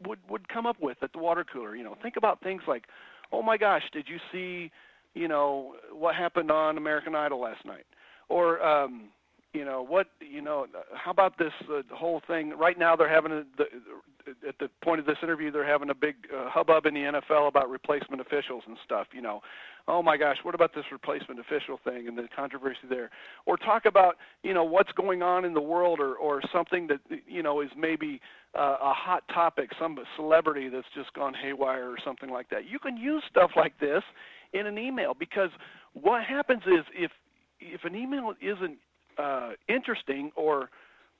[0.07, 1.75] would would come up with at the water cooler.
[1.75, 2.85] You know, think about things like,
[3.31, 4.71] "Oh my gosh, did you see,
[5.13, 7.85] you know, what happened on American Idol last night?"
[8.29, 9.09] Or um
[9.53, 13.31] you know what you know how about this uh, whole thing right now they're having
[13.31, 13.65] a, the,
[14.47, 17.47] at the point of this interview, they're having a big uh, hubbub in the NFL
[17.47, 19.07] about replacement officials and stuff.
[19.13, 19.41] You know,
[19.87, 23.09] oh my gosh, what about this replacement official thing and the controversy there?
[23.45, 26.99] Or talk about you know what's going on in the world, or or something that
[27.27, 28.21] you know is maybe
[28.57, 32.69] uh, a hot topic, some celebrity that's just gone haywire or something like that.
[32.69, 34.03] You can use stuff like this
[34.53, 35.49] in an email because
[35.93, 37.11] what happens is if
[37.59, 38.77] if an email isn't
[39.17, 40.69] uh, interesting or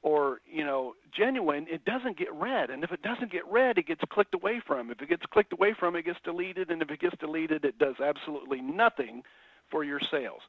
[0.02, 2.70] or you know genuine, it doesn't get read.
[2.70, 4.92] And if it doesn't get read, it gets clicked away from.
[4.92, 6.70] If it gets clicked away from, it gets deleted.
[6.70, 9.24] And if it gets deleted, it does absolutely nothing
[9.72, 10.42] for your sales.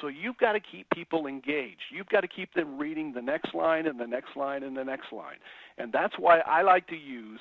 [0.00, 1.82] So you've got to keep people engaged.
[1.90, 4.84] You've got to keep them reading the next line and the next line and the
[4.84, 5.36] next line.
[5.78, 7.38] And that's why I like to use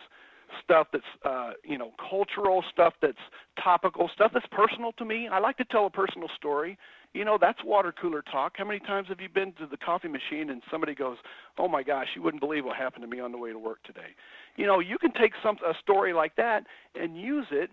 [0.64, 3.18] stuff that's uh, you know cultural stuff that's
[3.62, 5.28] topical stuff that's personal to me.
[5.32, 6.78] I like to tell a personal story.
[7.14, 8.54] You know that's water cooler talk.
[8.58, 11.18] How many times have you been to the coffee machine and somebody goes,
[11.58, 13.84] "Oh my gosh, you wouldn't believe what happened to me on the way to work
[13.84, 14.16] today."
[14.56, 17.70] You know you can take some a story like that and use it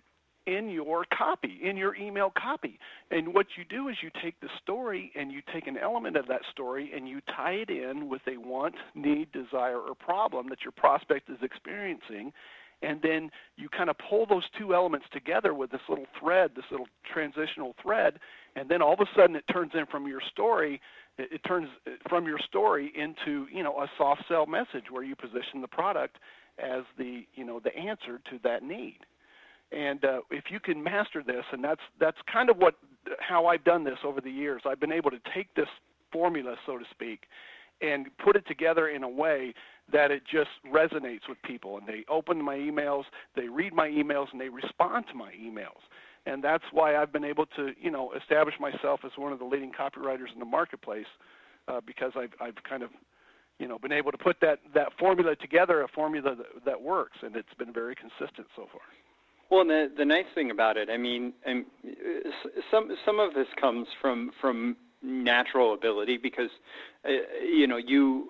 [0.49, 2.79] in your copy, in your email copy.
[3.11, 6.27] And what you do is you take the story and you take an element of
[6.29, 10.63] that story and you tie it in with a want, need, desire, or problem that
[10.65, 12.33] your prospect is experiencing
[12.83, 16.65] and then you kind of pull those two elements together with this little thread, this
[16.71, 18.19] little transitional thread,
[18.57, 20.81] and then all of a sudden it turns in from your story,
[21.19, 21.69] it, it turns
[22.09, 26.17] from your story into you know a soft sell message where you position the product
[26.59, 28.99] as the you know the answer to that need.
[29.71, 32.75] And uh, if you can master this, and that's that's kind of what
[33.21, 35.69] how I've done this over the years, I've been able to take this
[36.13, 37.25] formula, so to speak,
[37.81, 39.53] and put it together in a way
[39.93, 41.79] that it just resonates with people.
[41.79, 43.05] And they open my emails
[43.37, 45.83] they read my emails and they respond to my emails.
[46.27, 49.45] And that's why i've been able to you know establish myself as one of the
[49.45, 51.07] leading copywriters in the marketplace
[51.69, 52.91] uh, because i've i've kind of
[53.59, 57.19] you know been able to put that that formula together a formula that, that works
[57.23, 58.83] and it's been very consistent so far.
[59.51, 61.65] Well, and the the nice thing about it, I mean, and
[62.71, 66.51] some some of this comes from from natural ability because
[67.07, 67.11] uh,
[67.43, 68.29] you know you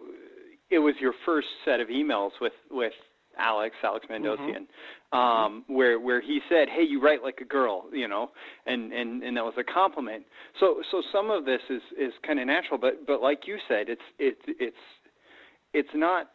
[0.71, 2.93] it was your first set of emails with with
[3.39, 4.67] Alex, Alex Mandossian,
[5.13, 5.19] mm-hmm.
[5.19, 8.31] um, where where he said, "Hey, you write like a girl," you know,
[8.67, 10.25] and and and that was a compliment.
[10.61, 13.89] So so some of this is is kind of natural, but but like you said,
[13.89, 14.77] it's it's it's
[15.73, 16.31] it's not.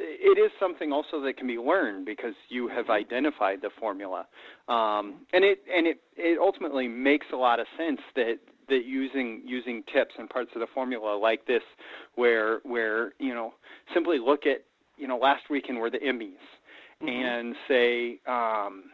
[0.00, 4.26] It is something also that can be learned because you have identified the formula,
[4.66, 8.38] um, and it and it it ultimately makes a lot of sense that
[8.68, 11.62] that using using tips and parts of the formula like this,
[12.14, 13.54] where where you know
[13.92, 14.64] simply look at
[14.96, 16.32] you know last weekend were the Emmys,
[17.02, 17.08] mm-hmm.
[17.08, 18.84] and say um,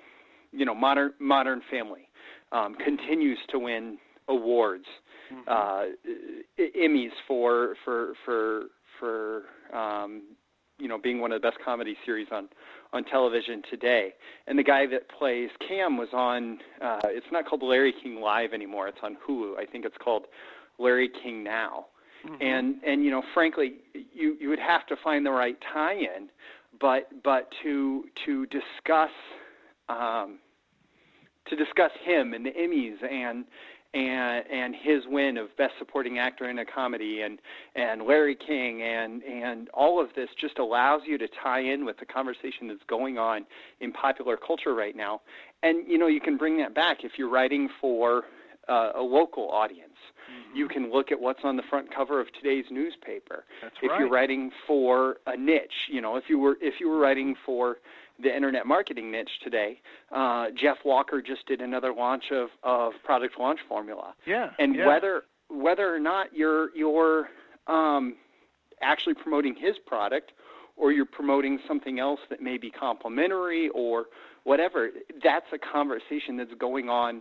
[0.52, 2.08] you know modern Modern Family
[2.52, 4.86] um, continues to win awards,
[5.32, 5.48] mm-hmm.
[5.48, 8.64] uh, Emmys for for for
[8.98, 9.42] for
[9.76, 10.22] um,
[10.80, 12.48] you know being one of the best comedy series on
[12.92, 14.14] on television today.
[14.46, 16.58] And the guy that plays Cam was on.
[16.80, 18.88] Uh, it's not called Larry King Live anymore.
[18.88, 19.56] It's on Hulu.
[19.58, 20.26] I think it's called
[20.78, 21.86] Larry King Now.
[22.26, 22.42] Mm-hmm.
[22.42, 26.28] And and you know, frankly, you you would have to find the right tie-in,
[26.80, 29.10] but but to to discuss
[29.88, 30.38] um,
[31.46, 33.44] to discuss him and the Emmys and
[33.92, 37.40] and and his win of best supporting actor in a comedy and
[37.74, 41.98] and Larry King and and all of this just allows you to tie in with
[41.98, 43.44] the conversation that's going on
[43.80, 45.20] in popular culture right now
[45.62, 48.24] and you know you can bring that back if you're writing for
[48.68, 49.90] uh, a local audience
[50.30, 50.56] mm-hmm.
[50.56, 53.98] you can look at what's on the front cover of today's newspaper that's if right.
[53.98, 57.78] you're writing for a niche you know if you were if you were writing for
[58.22, 59.80] the internet marketing niche today.
[60.12, 64.14] Uh, Jeff Walker just did another launch of, of product launch formula.
[64.26, 64.50] Yeah.
[64.58, 64.86] And yeah.
[64.86, 67.28] whether whether or not you're you're
[67.66, 68.16] um,
[68.82, 70.32] actually promoting his product
[70.76, 74.06] or you're promoting something else that may be complementary or
[74.44, 74.90] whatever,
[75.22, 77.20] that's a conversation that's going on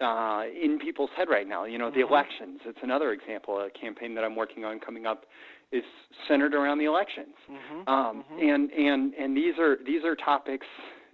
[0.00, 1.64] uh, in people's head right now.
[1.64, 2.12] You know, the mm-hmm.
[2.12, 2.60] elections.
[2.64, 3.60] It's another example.
[3.60, 5.26] A campaign that I'm working on coming up
[5.72, 5.84] is
[6.28, 7.34] centered around the elections.
[7.50, 7.88] Mm-hmm.
[7.88, 8.48] Um, mm-hmm.
[8.48, 10.66] And and and these are these are topics.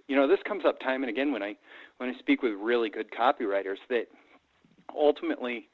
[0.07, 1.55] You know, this comes up time and again when I
[1.97, 4.05] when I speak with really good copywriters that
[4.95, 5.67] ultimately,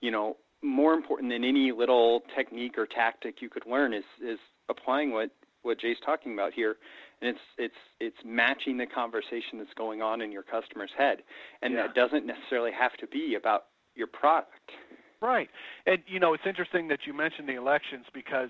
[0.00, 4.38] you know, more important than any little technique or tactic you could learn is is
[4.68, 5.30] applying what
[5.62, 6.76] what Jay's talking about here,
[7.20, 11.18] and it's it's it's matching the conversation that's going on in your customer's head,
[11.62, 11.86] and yeah.
[11.86, 14.70] that doesn't necessarily have to be about your product.
[15.22, 15.48] Right,
[15.86, 18.48] and you know it's interesting that you mentioned the elections because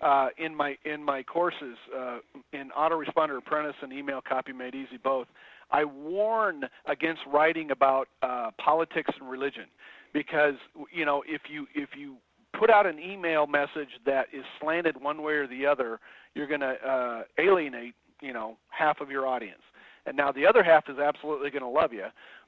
[0.00, 2.18] uh, in my in my courses uh,
[2.52, 5.26] in Autoresponder Apprentice and Email Copy Made Easy both,
[5.70, 9.64] I warn against writing about uh, politics and religion
[10.12, 10.54] because
[10.92, 12.16] you know if you if you
[12.58, 16.00] put out an email message that is slanted one way or the other,
[16.34, 19.62] you're going to uh, alienate you know half of your audience.
[20.06, 22.06] And now the other half is absolutely going to love you,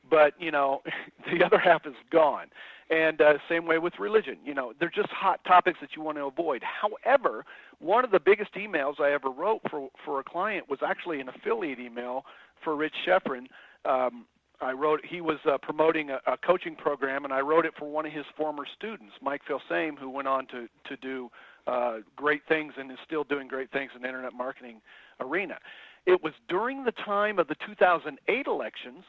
[0.08, 0.82] but you know
[1.32, 2.46] the other half is gone.
[2.90, 4.38] And uh, same way with religion.
[4.44, 6.62] You know, they're just hot topics that you want to avoid.
[6.62, 7.44] However,
[7.80, 11.28] one of the biggest emails I ever wrote for for a client was actually an
[11.28, 12.24] affiliate email
[12.64, 13.46] for Rich Schefren.
[13.84, 14.24] Um,
[14.60, 17.88] I wrote he was uh, promoting a, a coaching program, and I wrote it for
[17.90, 21.30] one of his former students, Mike Filsaime, who went on to to do
[21.66, 24.80] uh, great things and is still doing great things in the internet marketing
[25.20, 25.58] arena.
[26.06, 29.04] It was during the time of the 2008 elections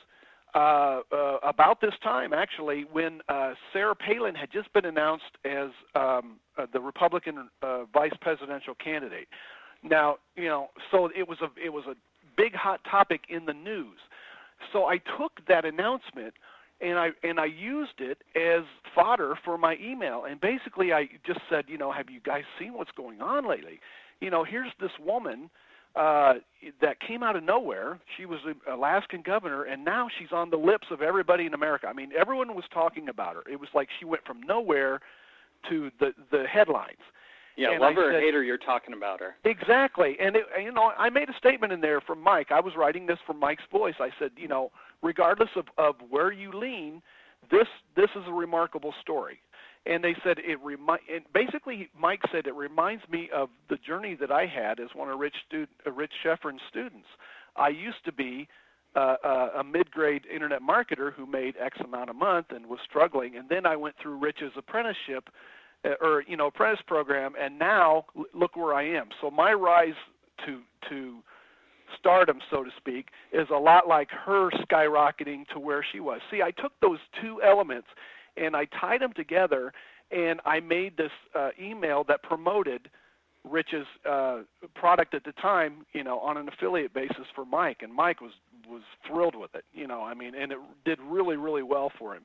[0.56, 5.70] uh, uh, about this time, actually, when uh, Sarah Palin had just been announced as
[5.96, 9.28] um, uh, the Republican uh, vice presidential candidate.
[9.84, 11.96] Now, you know, so it was a it was a
[12.36, 13.98] big hot topic in the news.
[14.74, 16.34] So I took that announcement
[16.82, 18.64] and I and I used it as
[18.96, 20.26] fodder for my email.
[20.28, 23.80] And basically, I just said, you know, have you guys seen what's going on lately?
[24.20, 25.50] You know, here's this woman
[25.96, 26.34] uh,
[26.82, 28.00] that came out of nowhere.
[28.18, 31.88] She was an Alaskan governor, and now she's on the lips of everybody in America.
[31.88, 33.44] I mean, everyone was talking about her.
[33.52, 35.00] It was like she went from nowhere
[35.70, 37.00] to the the headlines.
[37.58, 39.36] Yeah, and love I her or said- hate her, you're talking about her.
[39.44, 42.52] Exactly, and it, you know, I made a statement in there from Mike.
[42.52, 43.96] I was writing this from Mike's voice.
[44.00, 44.72] I said, you know,
[45.02, 47.02] regardless of of where you lean,
[47.52, 49.40] this this is a remarkable story.
[49.86, 51.02] And they said it remind.
[51.34, 55.20] Basically, Mike said it reminds me of the journey that I had as one of
[55.20, 57.08] Rich student, uh, Rich Schefren's students.
[57.56, 58.48] I used to be
[58.96, 63.38] uh, uh, a mid-grade internet marketer who made X amount a month and was struggling,
[63.38, 65.30] and then I went through Rich's apprenticeship
[65.86, 69.10] uh, or you know apprentice program, and now look where I am.
[69.22, 69.94] So my rise
[70.46, 71.20] to to
[71.98, 76.20] stardom, so to speak, is a lot like her skyrocketing to where she was.
[76.32, 77.88] See, I took those two elements
[78.40, 79.74] and I tied them together,
[80.12, 82.90] and I made this uh, email that promoted
[83.44, 84.40] Rich's uh,
[84.76, 88.32] product at the time, you know, on an affiliate basis for Mike, and Mike was
[88.68, 90.04] was thrilled with it, you know.
[90.04, 92.24] I mean, and it did really, really well for him.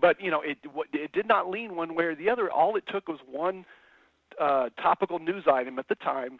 [0.00, 0.58] But you know, it
[0.92, 2.50] it did not lean one way or the other.
[2.50, 3.64] All it took was one
[4.40, 6.38] uh, topical news item at the time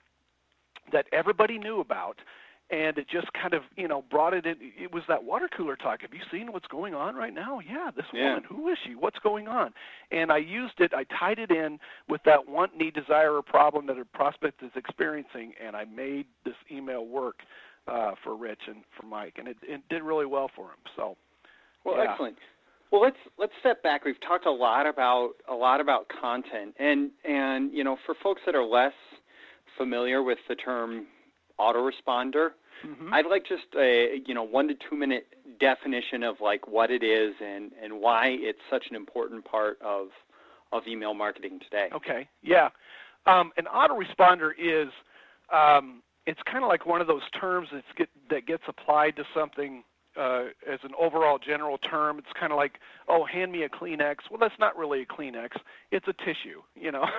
[0.92, 2.18] that everybody knew about,
[2.70, 4.56] and it just kind of you know brought it in.
[4.60, 6.02] It was that water cooler talk.
[6.02, 7.60] Have you seen what's going on right now?
[7.60, 8.30] Yeah, this Yeah.
[8.34, 8.44] woman.
[8.44, 8.94] Who is she?
[8.94, 9.72] What's going on?
[10.10, 10.92] And I used it.
[10.94, 14.70] I tied it in with that want, need, desire, or problem that a prospect is
[14.74, 17.36] experiencing, and I made this email work
[17.86, 20.78] uh, for Rich and for Mike, and it, it did really well for him.
[20.96, 21.16] So.
[21.84, 22.10] Well, Yeah.
[22.10, 22.36] excellent.
[22.90, 24.04] Well, let's let's step back.
[24.04, 28.40] We've talked a lot about a lot about content, and and you know, for folks
[28.46, 28.92] that are less
[29.76, 31.06] familiar with the term
[31.58, 32.50] autoresponder,
[32.84, 33.12] mhm.
[33.12, 35.26] I'd like just a you know one to two minute
[35.58, 40.08] definition of like what it is and and why it's such an important part of
[40.72, 41.88] of email marketing today.
[41.92, 42.28] Okay.
[42.42, 42.68] Yeah.
[43.26, 44.88] Um, an autoresponder is
[45.52, 49.24] um, it's kind of like one of those terms that's get, that gets applied to
[49.34, 49.82] something
[50.18, 52.18] uh, as an overall general term.
[52.18, 54.16] It's kind of like, oh, hand me a Kleenex.
[54.30, 55.50] Well, that's not really a Kleenex.
[55.90, 57.06] It's a tissue, you know.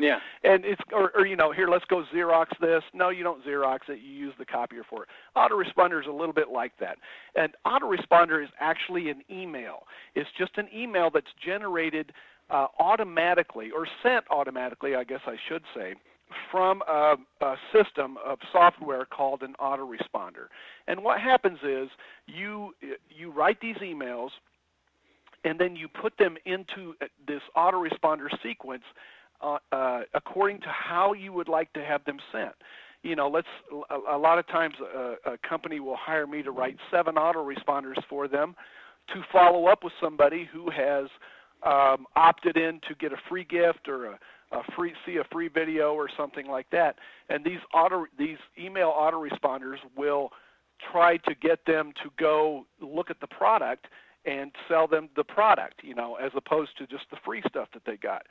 [0.00, 0.18] Yeah.
[0.42, 2.82] And it's or, or you know, here let's go Xerox this.
[2.92, 4.00] No, you don't Xerox it.
[4.00, 5.08] You use the copier for it.
[5.36, 6.98] Autoresponder is a little bit like that.
[7.34, 9.84] And autoresponder is actually an email.
[10.14, 12.12] It's just an email that's generated
[12.50, 15.94] uh, automatically or sent automatically, I guess I should say,
[16.50, 20.46] from a, a system of software called an autoresponder.
[20.88, 21.88] And what happens is
[22.26, 22.74] you
[23.10, 24.30] you write these emails
[25.44, 28.82] and then you put them into uh, this autoresponder sequence
[29.40, 32.54] uh, uh, according to how you would like to have them sent.
[33.02, 33.46] You know, let's
[33.90, 38.02] a, a lot of times a, a company will hire me to write seven autoresponders
[38.08, 38.56] for them
[39.08, 41.06] to follow up with somebody who has
[41.64, 44.18] um, opted in to get a free gift or a,
[44.52, 46.96] a free see a free video or something like that.
[47.28, 50.30] And these auto these email autoresponders will
[50.92, 53.86] try to get them to go look at the product
[54.26, 57.82] and sell them the product, you know, as opposed to just the free stuff that
[57.86, 58.26] they got.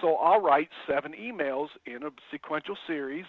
[0.00, 3.24] So I'll write seven emails in a sequential series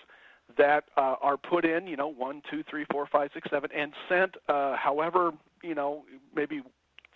[0.58, 3.92] that uh, are put in, you know, one, two, three, four, five, six, seven, and
[4.08, 5.32] sent uh, however,
[5.64, 6.04] you know,
[6.36, 6.62] maybe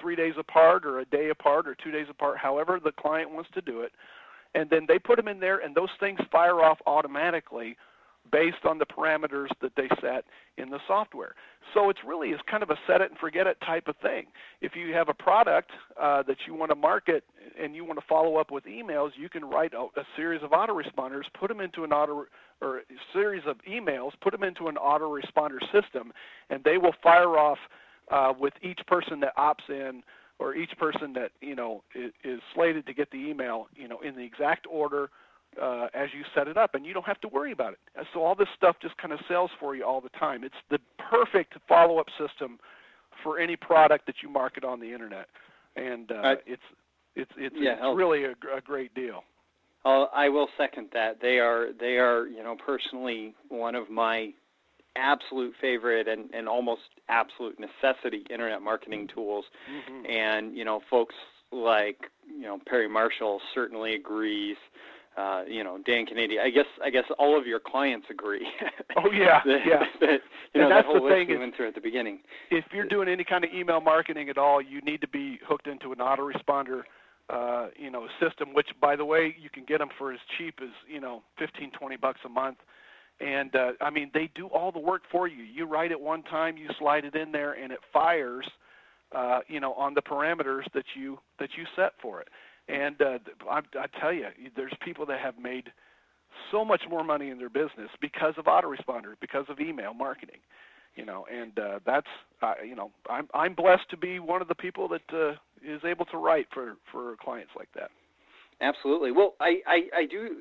[0.01, 3.49] three days apart or a day apart or two days apart, however the client wants
[3.53, 3.91] to do it.
[4.55, 7.77] And then they put them in there, and those things fire off automatically
[8.31, 10.25] based on the parameters that they set
[10.57, 11.35] in the software.
[11.73, 14.25] So it's really is kind of a set it and forget it type of thing.
[14.61, 15.69] If you have a product
[16.01, 17.23] uh, that you want to market
[17.61, 20.51] and you want to follow up with emails, you can write a, a series of
[20.51, 22.25] autoresponders, put them into an auto
[22.61, 22.81] or a
[23.13, 26.11] series of emails, put them into an autoresponder system,
[26.49, 27.59] and they will fire off
[28.11, 30.01] uh, with each person that opts in
[30.39, 33.99] or each person that you know is, is slated to get the email, you know,
[34.01, 35.09] in the exact order
[35.61, 37.79] uh, as you set it up, and you don't have to worry about it.
[37.95, 40.43] And so all this stuff just kind of sells for you all the time.
[40.43, 40.79] It's the
[41.09, 42.59] perfect follow-up system
[43.23, 45.27] for any product that you market on the internet,
[45.75, 46.39] and uh, Right.
[46.45, 46.61] it's
[47.15, 49.23] it's it's, Yeah, it's really a, a great deal.
[49.85, 51.21] Uh, I will second that.
[51.21, 54.33] They are they are you know personally one of my
[54.95, 59.45] absolute favorite and, and almost absolute necessity internet marketing tools.
[59.69, 60.09] Mhm.
[60.09, 61.15] And you know folks
[61.51, 64.57] like you know Perry Marshall certainly agrees.
[65.17, 66.39] uh, you know, Dan Kennedy.
[66.41, 68.45] I guess I guess all of your clients agree.
[68.97, 69.83] Oh yeah, that, yeah.
[70.01, 70.19] That,
[70.53, 72.19] you know, and that's that whole the list thing we went through at the beginning.
[72.51, 75.67] If you're doing any kind of email marketing at all, you need to be hooked
[75.67, 76.81] into an autoresponder,
[77.29, 78.53] uh, you know, system.
[78.53, 81.71] Which, by the way, you can get them for as cheap as you know, 15,
[81.71, 82.57] 20 bucks a month.
[83.19, 85.43] And uh, I mean, they do all the work for you.
[85.43, 88.45] You write it one time, you slide it in there, and it fires,
[89.13, 92.27] uh, you know, on the parameters that you that you set for it.
[92.67, 95.71] And uh, I, I tell you, there's people that have made
[96.51, 100.39] so much more money in their business because of autoresponders, because of email marketing.
[100.95, 102.07] You know, and uh, that's
[102.41, 105.31] uh, you know, I'm I'm blessed to be one of the people that uh,
[105.63, 107.91] is able to write for for clients like that.
[108.61, 109.11] Absolutely.
[109.11, 110.37] Well, I, I, I do.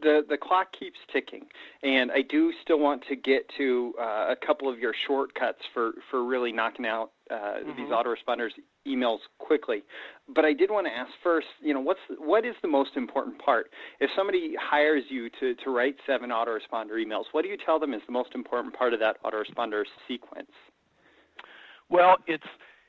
[0.00, 1.46] The the clock keeps ticking,
[1.82, 5.92] and I do still want to get to uh, a couple of your shortcuts for
[6.10, 7.76] for really knocking out uh, Mm-hmm.
[7.76, 8.50] these autoresponders
[8.86, 9.82] emails quickly.
[10.34, 13.38] But I did want to ask first, you know, what's what is the most important
[13.38, 13.70] part?
[14.00, 17.94] If somebody hires you to to write seven autoresponder emails, what do you tell them
[17.94, 20.50] is the most important part of that autoresponder sequence?
[21.88, 22.44] Well, it's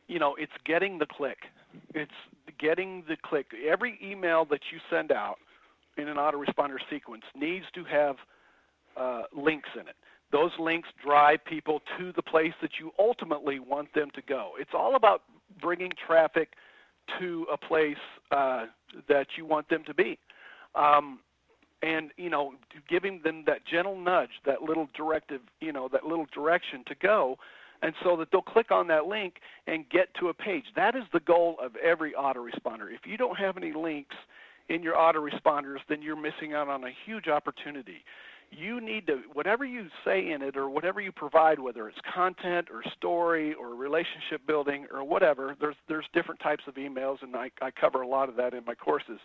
[0.07, 1.37] you know, it's getting the click.
[1.93, 2.11] It's
[2.59, 3.47] getting the click.
[3.67, 5.37] Every email that you send out
[5.97, 8.15] in an autoresponder sequence needs to have
[8.97, 9.95] uh, links in it.
[10.31, 14.51] Those links drive people to the place that you ultimately want them to go.
[14.59, 15.21] It's all about
[15.61, 16.49] bringing traffic
[17.19, 17.95] to a place
[18.31, 18.65] uh,
[19.07, 20.17] that you want them to be.
[20.73, 21.19] Um,
[21.83, 22.53] and you know
[22.89, 27.37] giving them that gentle nudge that little directive you know that little direction to go
[27.81, 29.35] and so that they'll click on that link
[29.67, 33.37] and get to a page that is the goal of every autoresponder if you don't
[33.37, 34.15] have any links
[34.69, 38.03] in your autoresponders then you're missing out on a huge opportunity
[38.51, 42.67] you need to whatever you say in it or whatever you provide whether it's content
[42.71, 47.49] or story or relationship building or whatever there's there's different types of emails and I,
[47.61, 49.19] I cover a lot of that in my courses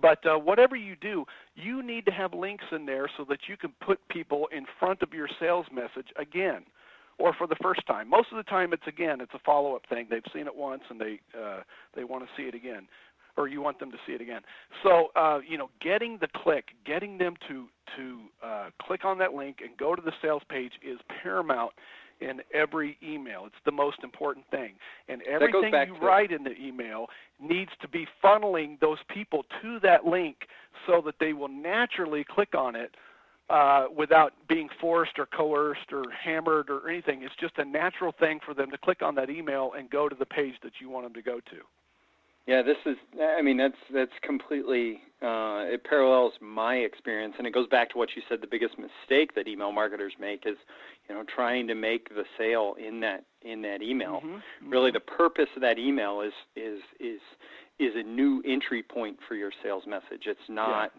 [0.00, 1.24] but uh, whatever you do,
[1.54, 5.02] you need to have links in there so that you can put people in front
[5.02, 6.64] of your sales message again,
[7.18, 8.08] or for the first time.
[8.08, 10.08] Most of the time, it's again, it's a follow-up thing.
[10.10, 11.60] They've seen it once and they uh,
[11.94, 12.88] they want to see it again,
[13.36, 14.42] or you want them to see it again.
[14.82, 17.66] So uh, you know, getting the click, getting them to
[17.96, 21.72] to uh, click on that link and go to the sales page is paramount
[22.20, 23.44] in every email.
[23.46, 24.74] It's the most important thing.
[25.08, 27.06] And everything you write in the email
[27.40, 30.36] needs to be funneling those people to that link
[30.86, 32.94] so that they will naturally click on it
[33.50, 37.22] uh, without being forced or coerced or hammered or anything.
[37.22, 40.16] It's just a natural thing for them to click on that email and go to
[40.16, 41.60] the page that you want them to go to.
[42.46, 42.96] Yeah, this is.
[43.20, 45.00] I mean, that's that's completely.
[45.22, 48.42] Uh, it parallels my experience, and it goes back to what you said.
[48.42, 50.56] The biggest mistake that email marketers make is,
[51.08, 54.20] you know, trying to make the sale in that in that email.
[54.24, 54.70] Mm-hmm.
[54.70, 57.20] Really, the purpose of that email is is is
[57.78, 60.26] is a new entry point for your sales message.
[60.26, 60.92] It's not.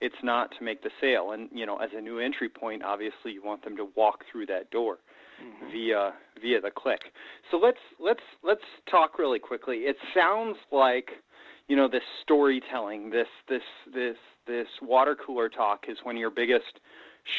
[0.00, 3.32] It's not to make the sale, and you know, as a new entry point, obviously,
[3.32, 4.98] you want them to walk through that door
[5.42, 5.72] Mm-hmm.
[5.72, 7.00] via via the click.
[7.50, 9.78] So let's let's let's talk really quickly.
[9.78, 11.10] It sounds like
[11.68, 13.62] you know this storytelling, this this
[13.92, 14.16] this
[14.46, 16.80] this water cooler talk is one of your biggest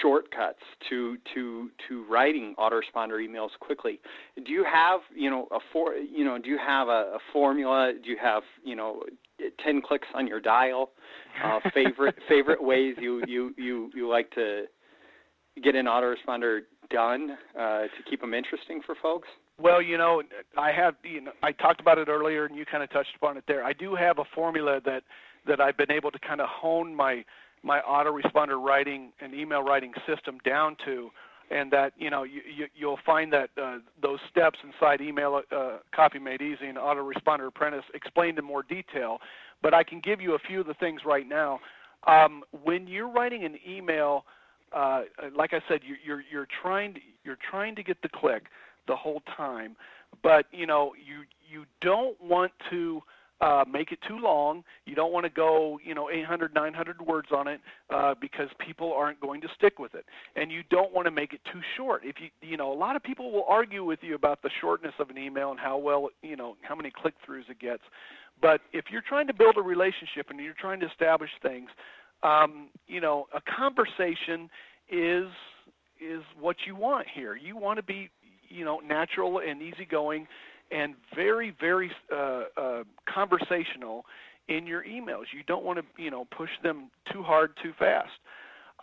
[0.01, 3.99] shortcuts to to to writing autoresponder emails quickly.
[4.43, 7.93] Do you have you know a for you know do you have a, a formula?
[8.03, 9.03] Do you have you know
[9.63, 10.91] ten clicks on your dial?
[11.43, 14.65] Uh, favorite favorite ways you you you you like to
[15.63, 19.27] get an autoresponder done uh, to keep them interesting for folks?
[19.59, 20.21] Well, you know,
[20.57, 20.95] I have.
[21.03, 23.63] You know, I talked about it earlier, and you kind of touched upon it there.
[23.63, 25.03] I do have a formula that
[25.47, 27.23] that I've been able to kind of hone my
[27.63, 31.09] my autoresponder writing and email writing system down to,
[31.51, 35.77] and that you know you, you you'll find that uh, those steps inside email uh,
[35.93, 39.19] copy made easy and autoresponder apprentice explained in more detail.
[39.61, 41.59] But I can give you a few of the things right now.
[42.07, 44.25] Um, when you're writing an email,
[44.75, 45.03] uh,
[45.35, 48.43] like I said, you, you're you're trying to, you're trying to get the click
[48.87, 49.75] the whole time,
[50.21, 53.01] but you know you you don't want to
[53.41, 54.63] uh, make it too long.
[54.85, 57.59] You don't want to go, you know, 800, 900 words on it
[57.93, 60.05] uh, because people aren't going to stick with it.
[60.35, 62.03] And you don't want to make it too short.
[62.05, 64.93] If you, you know, a lot of people will argue with you about the shortness
[64.99, 67.83] of an email and how well, you know, how many click-throughs it gets.
[68.41, 71.69] But if you're trying to build a relationship and you're trying to establish things,
[72.25, 74.49] um, you know, a conversation
[74.89, 75.27] is
[75.99, 77.35] is what you want here.
[77.35, 78.09] You want to be,
[78.49, 80.27] you know, natural and easygoing
[80.71, 84.05] and very, very uh, uh, conversational
[84.49, 85.25] in your emails.
[85.33, 88.11] You don't want to, you know, push them too hard, too fast.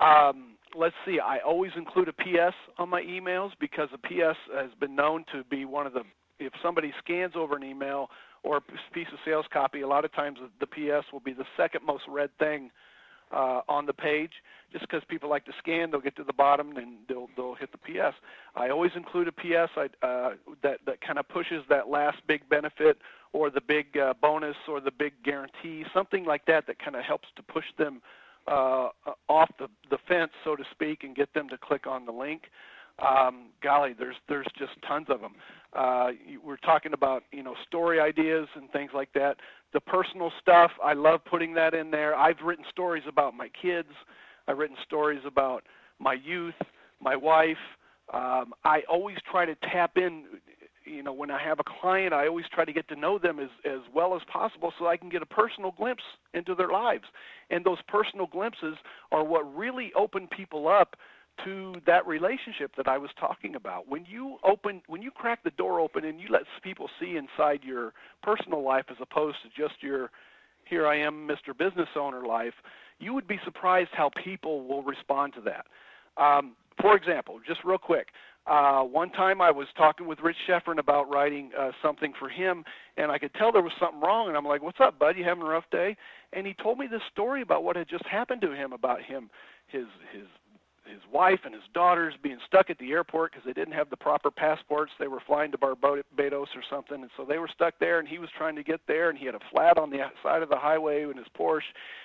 [0.01, 1.18] Um, let's see.
[1.20, 5.45] I always include a PS on my emails because a PS has been known to
[5.45, 6.03] be one of the.
[6.38, 8.09] If somebody scans over an email
[8.43, 8.61] or a
[8.93, 12.05] piece of sales copy, a lot of times the PS will be the second most
[12.09, 12.70] read thing
[13.33, 14.33] uh, on the page.
[14.72, 17.70] Just because people like to scan, they'll get to the bottom and they'll they'll hit
[17.72, 18.16] the PS.
[18.57, 20.30] I always include a PS I, uh,
[20.62, 22.99] that that kind of pushes that last big benefit
[23.33, 27.03] or the big uh, bonus or the big guarantee, something like that that kind of
[27.05, 28.01] helps to push them
[28.47, 28.89] uh,
[29.28, 32.45] off the the fence, so to speak, and get them to click on the link.
[32.99, 35.35] Um, golly, there's there's just tons of them.
[35.72, 36.11] Uh,
[36.45, 39.37] we're talking about you know story ideas and things like that.
[39.73, 42.14] The personal stuff, I love putting that in there.
[42.14, 43.89] I've written stories about my kids.
[44.47, 45.62] I've written stories about
[45.99, 46.55] my youth,
[47.01, 47.57] my wife.
[48.12, 50.25] Um, I always try to tap in.
[50.85, 53.39] You know, when I have a client, I always try to get to know them
[53.39, 56.03] as as well as possible, so I can get a personal glimpse
[56.35, 57.05] into their lives.
[57.51, 58.75] And those personal glimpses
[59.12, 60.97] are what really open people up
[61.45, 63.89] to that relationship that I was talking about.
[63.89, 67.61] When you open, when you crack the door open and you let people see inside
[67.64, 70.11] your personal life as opposed to just your
[70.64, 71.57] here I am, Mr.
[71.57, 72.55] Business Owner life,
[72.99, 75.66] you would be surprised how people will respond to that.
[76.22, 78.09] Um, for example, just real quick,
[78.47, 82.64] uh, one time I was talking with Rich Schefren about writing uh, something for him,
[82.97, 84.28] and I could tell there was something wrong.
[84.28, 85.16] And I'm like, "What's up, bud?
[85.16, 85.97] You having a rough day?"
[86.33, 89.30] And he told me this story about what had just happened to him, about him,
[89.68, 90.26] his his
[90.85, 93.97] his wife and his daughters being stuck at the airport because they didn't have the
[93.97, 94.93] proper passports.
[94.99, 97.99] They were flying to Barbados or something, and so they were stuck there.
[97.99, 100.43] And he was trying to get there, and he had a flat on the side
[100.43, 101.62] of the highway in his Porsche,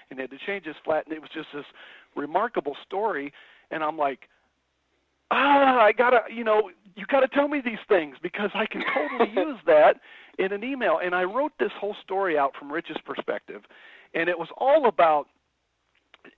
[0.09, 1.05] and he had to change his flat.
[1.05, 1.65] And it was just this
[2.15, 3.33] remarkable story.
[3.71, 4.19] And I'm like,
[5.31, 9.31] ah, I gotta, you know, you gotta tell me these things because I can totally
[9.35, 9.99] use that
[10.37, 10.99] in an email.
[11.03, 13.63] And I wrote this whole story out from Rich's perspective,
[14.13, 15.27] and it was all about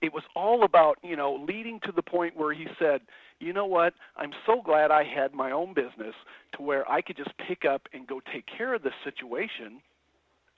[0.02, 3.00] it was all about you know leading to the point where he said
[3.42, 3.94] you know what?
[4.18, 6.14] I'm so glad i had my own business
[6.56, 9.80] to where i could just pick up and go take care of this situation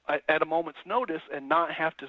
[0.09, 2.07] at a moment's notice and not have to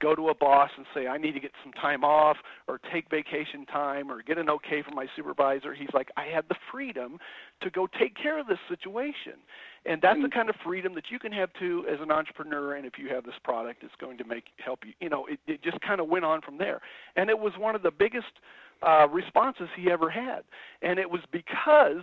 [0.00, 2.36] go to a boss and say I need to get some time off
[2.66, 5.74] or take vacation time or get an okay from my supervisor.
[5.74, 7.18] He's like I had the freedom
[7.62, 9.34] to go take care of this situation.
[9.86, 12.86] And that's the kind of freedom that you can have too as an entrepreneur and
[12.86, 15.62] if you have this product it's going to make help you you know it, it
[15.62, 16.80] just kind of went on from there.
[17.16, 18.32] And it was one of the biggest
[18.82, 20.42] uh, responses he ever had.
[20.82, 22.02] And it was because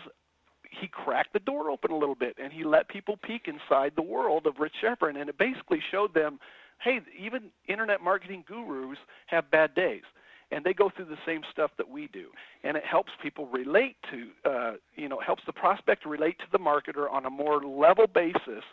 [0.71, 4.01] he cracked the door open a little bit and he let people peek inside the
[4.01, 6.39] world of Rich Schefren and it basically showed them,
[6.81, 8.97] hey, even internet marketing gurus
[9.27, 10.03] have bad days
[10.51, 12.27] and they go through the same stuff that we do
[12.63, 16.57] and it helps people relate to uh, you know helps the prospect relate to the
[16.57, 18.63] marketer on a more level basis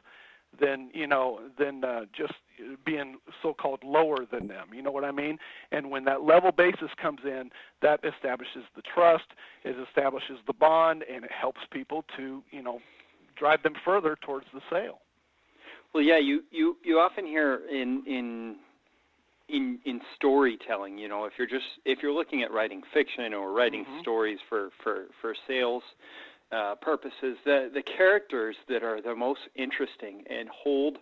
[0.60, 2.34] than you know than uh, just
[2.84, 4.68] being so-called lower than them.
[4.74, 5.38] You know what I mean?
[5.72, 7.50] And when that level basis comes in,
[7.82, 9.26] that establishes the trust,
[9.64, 12.80] it establishes the bond, and it helps people to you know
[13.36, 15.00] drive them further towards the sale.
[15.94, 18.56] Well, yeah, you you you often hear in in
[19.48, 23.52] in in storytelling, you know, if you're just if you're looking at writing fiction or
[23.52, 24.00] writing mm-hmm.
[24.00, 25.82] stories for for for sales
[26.52, 30.98] uh, purposes, the the characters that are the most interesting and hold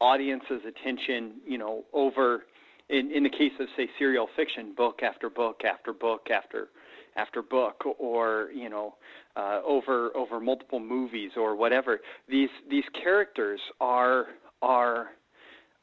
[0.00, 2.44] audience's attention, you know, over
[2.88, 6.68] in in the case of say serial fiction, book after book after book after
[7.16, 8.94] after book, or you know,
[9.36, 12.00] uh, over over multiple movies or whatever.
[12.28, 14.26] These these characters are
[14.62, 15.08] are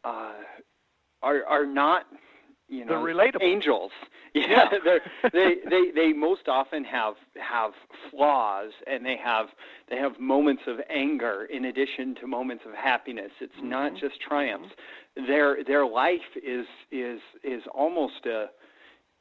[0.03, 0.33] uh,
[1.21, 2.05] are are not
[2.71, 3.91] you know they're relatable angels
[4.33, 4.97] yeah, yeah.
[5.33, 7.71] they they they most often have have
[8.09, 9.47] flaws and they have
[9.89, 13.69] they have moments of anger in addition to moments of happiness it's mm-hmm.
[13.69, 14.69] not just triumphs
[15.17, 15.27] mm-hmm.
[15.27, 18.45] their their life is is is almost a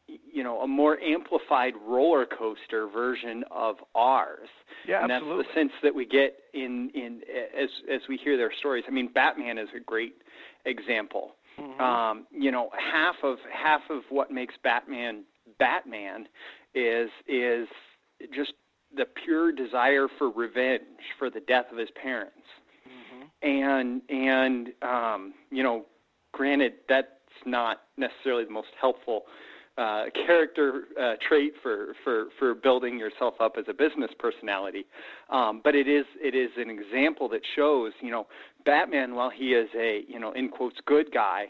[0.07, 4.48] you know a more amplified roller coaster version of ours
[4.86, 5.42] yeah and absolutely.
[5.42, 7.20] that's the sense that we get in in
[7.61, 10.14] as as we hear their stories i mean batman is a great
[10.66, 11.81] example Mm-hmm.
[11.81, 15.25] Um, you know, half of half of what makes Batman
[15.59, 16.27] Batman
[16.75, 17.69] is is
[18.35, 18.53] just
[18.97, 20.83] the pure desire for revenge
[21.19, 22.37] for the death of his parents.
[22.89, 23.49] Mm-hmm.
[23.49, 25.87] And and um, you know,
[26.33, 27.09] granted that's
[27.47, 29.25] not necessarily the most helpful
[29.81, 34.85] uh, character uh, trait for, for, for building yourself up as a business personality.
[35.31, 38.26] Um, but it is it is an example that shows, you know,
[38.66, 41.47] Batman, while he is a you know in quotes good guy,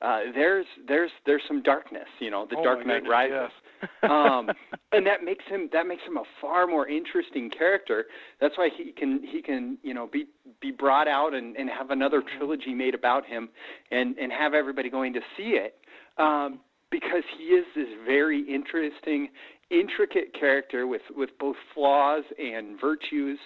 [0.00, 3.50] uh, there's there's there's some darkness, you know, the oh Dark Knight Rises,
[3.82, 3.90] yes.
[4.10, 4.50] um,
[4.92, 8.06] and that makes him that makes him a far more interesting character.
[8.40, 10.26] That's why he can he can you know be
[10.60, 12.38] be brought out and, and have another mm-hmm.
[12.38, 13.50] trilogy made about him,
[13.90, 15.76] and and have everybody going to see it.
[16.16, 16.60] Um,
[16.94, 19.28] because he is this very interesting,
[19.68, 23.40] intricate character with, with both flaws and virtues,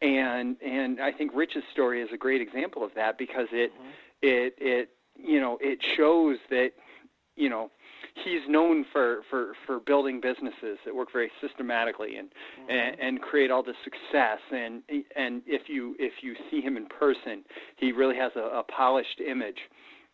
[0.00, 3.88] and and I think Rich's story is a great example of that because it mm-hmm.
[4.22, 6.70] it it you know it shows that
[7.36, 7.70] you know
[8.24, 12.70] he's known for for for building businesses that work very systematically and mm-hmm.
[12.70, 14.82] and, and create all the success and
[15.16, 17.42] and if you if you see him in person
[17.76, 19.58] he really has a, a polished image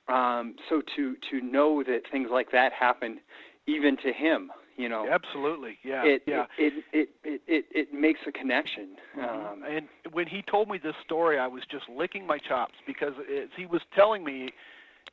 [0.09, 3.19] um so to to know that things like that happen
[3.67, 8.21] even to him you know absolutely yeah it yeah it it it it, it makes
[8.27, 9.29] a connection mm-hmm.
[9.29, 13.13] um and when he told me this story i was just licking my chops because
[13.31, 14.51] as he was telling me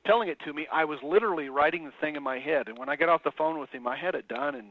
[0.05, 2.67] telling it to me, I was literally writing the thing in my head.
[2.67, 4.65] And when I got off the phone with him, I had it done in,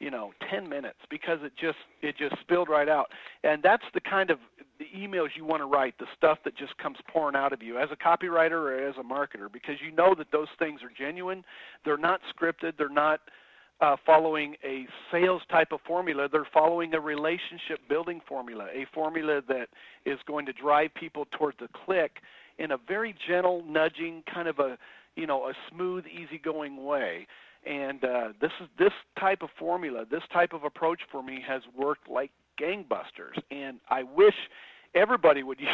[0.00, 3.06] you know, 10 minutes because it just it just spilled right out.
[3.42, 4.38] And that's the kind of
[4.78, 7.78] the emails you want to write, the stuff that just comes pouring out of you
[7.78, 11.44] as a copywriter or as a marketer because you know that those things are genuine.
[11.84, 12.74] They're not scripted.
[12.78, 13.20] They're not
[13.80, 16.28] uh, following a sales type of formula.
[16.30, 19.68] They're following a relationship building formula, a formula that
[20.04, 22.18] is going to drive people toward the click
[22.58, 24.78] in a very gentle, nudging, kind of a
[25.16, 27.26] you know a smooth, easygoing way.
[27.66, 31.62] And uh, this is this type of formula, this type of approach for me has
[31.76, 32.30] worked like
[32.60, 33.38] gangbusters.
[33.50, 34.34] And I wish
[34.94, 35.68] everybody would use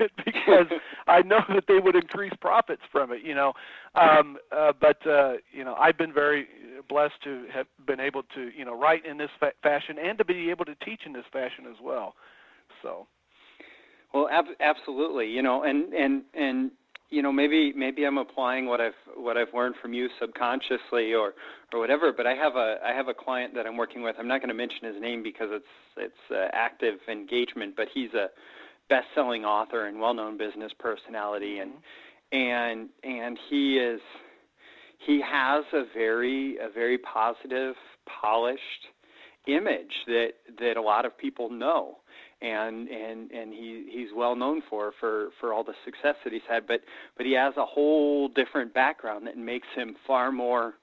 [0.00, 0.66] it because
[1.06, 3.22] I know that they would increase profits from it.
[3.22, 3.52] You know,
[3.94, 6.46] um, uh, but uh, you know I've been very
[6.88, 10.24] blessed to have been able to you know write in this fa- fashion and to
[10.24, 12.14] be able to teach in this fashion as well.
[12.82, 13.06] So.
[14.12, 15.26] Well, ab- absolutely.
[15.28, 16.70] You know, and and and
[17.10, 21.34] you know maybe maybe I'm applying what I've what I've learned from you subconsciously or
[21.72, 22.12] or whatever.
[22.12, 24.16] But I have a I have a client that I'm working with.
[24.18, 25.64] I'm not going to mention his name because it's
[25.96, 27.74] it's uh, active engagement.
[27.76, 28.28] But he's a
[28.88, 32.36] best-selling author and well-known business personality, and mm-hmm.
[32.36, 34.00] and and he is
[34.98, 37.74] he has a very a very positive,
[38.20, 38.60] polished
[39.46, 41.98] image that that a lot of people know
[42.42, 46.42] and and and he he's well known for for for all the success that he's
[46.48, 46.80] had but
[47.16, 50.74] but he has a whole different background that makes him far more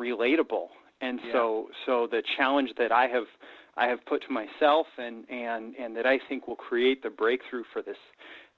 [0.00, 0.68] relatable
[1.00, 1.32] and yeah.
[1.32, 3.24] so so the challenge that I have
[3.76, 7.64] I have put to myself and and and that I think will create the breakthrough
[7.72, 7.96] for this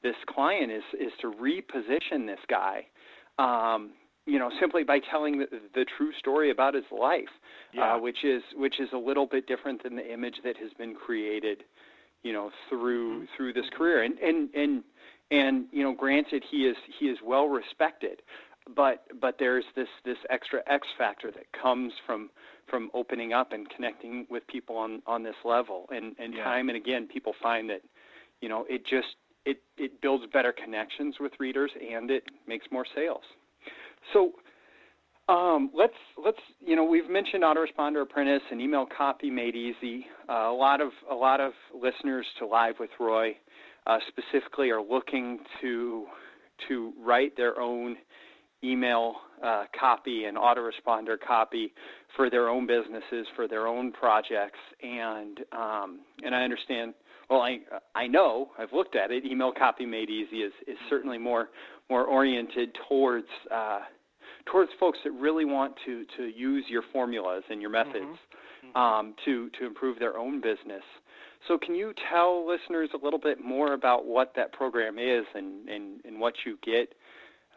[0.03, 2.87] this client is is to reposition this guy
[3.39, 3.93] um
[4.27, 7.25] you know simply by telling the, the true story about his life
[7.73, 7.95] yeah.
[7.95, 10.95] uh, which is which is a little bit different than the image that has been
[10.95, 11.65] created
[12.23, 13.25] you know through mm-hmm.
[13.37, 14.83] through this career and and and
[15.31, 18.23] and you know granted he is he is well respected
[18.77, 22.31] but but there's this this extra x factor that comes from
[22.69, 26.45] from opening up and connecting with people on on this level and and yeah.
[26.45, 27.83] time and again people find that
[28.41, 32.87] you know it just it it builds better connections with readers and it makes more
[32.95, 33.25] sales
[34.13, 34.33] so
[35.29, 35.93] um, let's
[36.23, 40.07] let's you know we've mentioned autoresponder apprentice and email copy made easy.
[40.29, 43.37] Uh, a lot of a lot of listeners to Live with Roy
[43.87, 46.07] uh, specifically are looking to
[46.69, 47.97] to write their own
[48.65, 49.15] email
[49.45, 51.73] uh, copy and autoresponder copy
[52.17, 56.95] for their own businesses for their own projects and um, and I understand
[57.31, 57.59] well I
[57.95, 61.49] I know I've looked at it email copy made easy is is certainly more
[61.91, 63.81] more oriented towards uh,
[64.51, 68.69] towards folks that really want to to use your formulas and your methods mm-hmm.
[68.69, 68.77] mm-hmm.
[68.77, 70.83] um, to to improve their own business.
[71.49, 75.69] So, can you tell listeners a little bit more about what that program is and
[75.69, 76.95] and, and what you get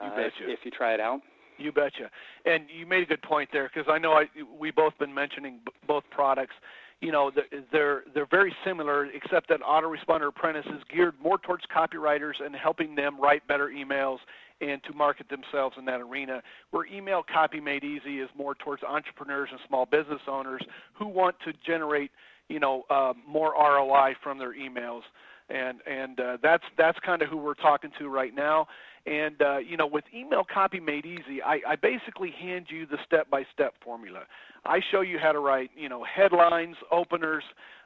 [0.01, 1.21] uh, you if, if you try it out?
[1.57, 2.09] You betcha.
[2.45, 4.25] And you made a good point there because I know I
[4.59, 6.55] we both been mentioning b- both products.
[7.01, 7.31] You know,
[7.71, 12.95] they're they're very similar, except that Autoresponder Apprentice is geared more towards copywriters and helping
[12.95, 14.17] them write better emails
[14.61, 16.41] and to market themselves in that arena.
[16.71, 20.61] Where Email Copy Made Easy is more towards entrepreneurs and small business owners
[20.93, 22.11] who want to generate,
[22.49, 25.01] you know, uh, more ROI from their emails,
[25.49, 28.67] and and uh, that's that's kind of who we're talking to right now.
[29.05, 32.97] And uh, you know, with Email Copy Made Easy, I, I basically hand you the
[33.05, 34.21] step-by-step formula.
[34.65, 37.43] I show you how to write, you know, headlines, openers,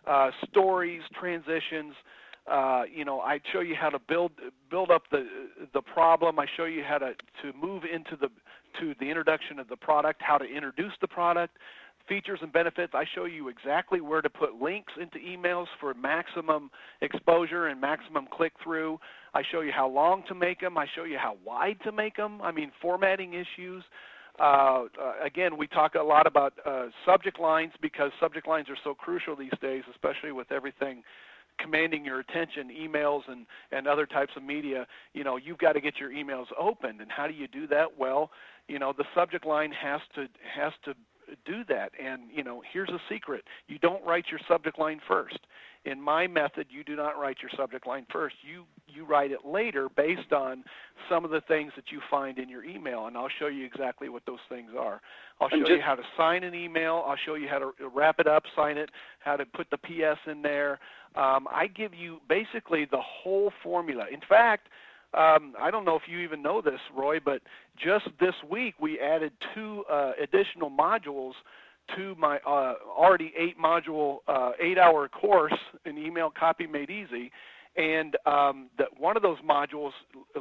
[0.07, 1.93] uh, stories, transitions.
[2.49, 4.31] Uh, you know, I show you how to build
[4.71, 5.27] build up the
[5.73, 6.39] the problem.
[6.39, 8.29] I show you how to to move into the
[8.79, 11.57] to the introduction of the product, how to introduce the product,
[12.07, 12.93] features and benefits.
[12.95, 16.71] I show you exactly where to put links into emails for maximum
[17.01, 18.99] exposure and maximum click through.
[19.33, 20.77] I show you how long to make them.
[20.77, 22.41] I show you how wide to make them.
[22.41, 23.83] I mean, formatting issues.
[24.39, 28.77] Uh, uh, again, we talk a lot about uh, subject lines because subject lines are
[28.83, 31.03] so crucial these days, especially with everything
[31.61, 35.81] commanding your attention, emails and, and other types of media, you know, you've got to
[35.81, 37.01] get your emails opened.
[37.01, 37.97] And how do you do that?
[37.97, 38.31] Well,
[38.67, 40.93] you know, the subject line has to has to
[41.45, 41.91] do that.
[42.03, 45.39] And you know, here's a secret: you don't write your subject line first.
[45.85, 48.35] In my method, you do not write your subject line first.
[48.41, 50.63] You you write it later based on
[51.09, 54.09] some of the things that you find in your email, and I'll show you exactly
[54.09, 54.99] what those things are.
[55.39, 57.03] I'll show just, you how to sign an email.
[57.07, 60.19] I'll show you how to wrap it up, sign it, how to put the PS
[60.27, 60.79] in there.
[61.15, 64.05] Um, I give you basically the whole formula.
[64.11, 64.67] In fact,
[65.13, 67.41] um, I don't know if you even know this, Roy, but
[67.83, 71.33] just this week we added two uh, additional modules
[71.95, 75.53] to my uh, already eight module, uh, eight hour course
[75.85, 77.31] in email copy made easy.
[77.77, 79.91] And um, that one of those modules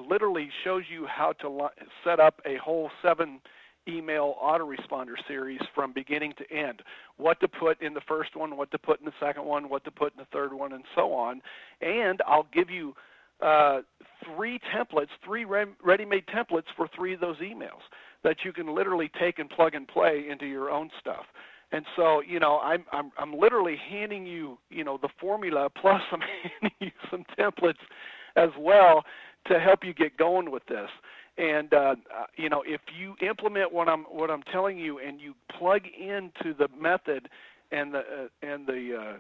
[0.09, 3.41] literally shows you how to li- set up a whole seven
[3.87, 6.83] email autoresponder series from beginning to end.
[7.17, 9.85] What to put in the first one, what to put in the second one, what
[9.85, 11.41] to put in the third one, and so on.
[11.81, 12.95] And I'll give you
[13.41, 13.81] uh,
[14.25, 17.83] three templates, three ready-made templates for three of those emails
[18.25, 21.27] that you can literally take and plug and play into your own stuff.
[21.71, 26.01] And so, you know, I'm I'm I'm literally handing you, you know, the formula plus
[26.11, 26.21] I'm
[26.61, 27.75] handing you some templates
[28.37, 29.05] as well
[29.47, 30.89] to help you get going with this.
[31.37, 31.95] And uh,
[32.37, 36.55] you know, if you implement what I'm what I'm telling you and you plug into
[36.57, 37.29] the method
[37.71, 39.17] and the uh, and the uh,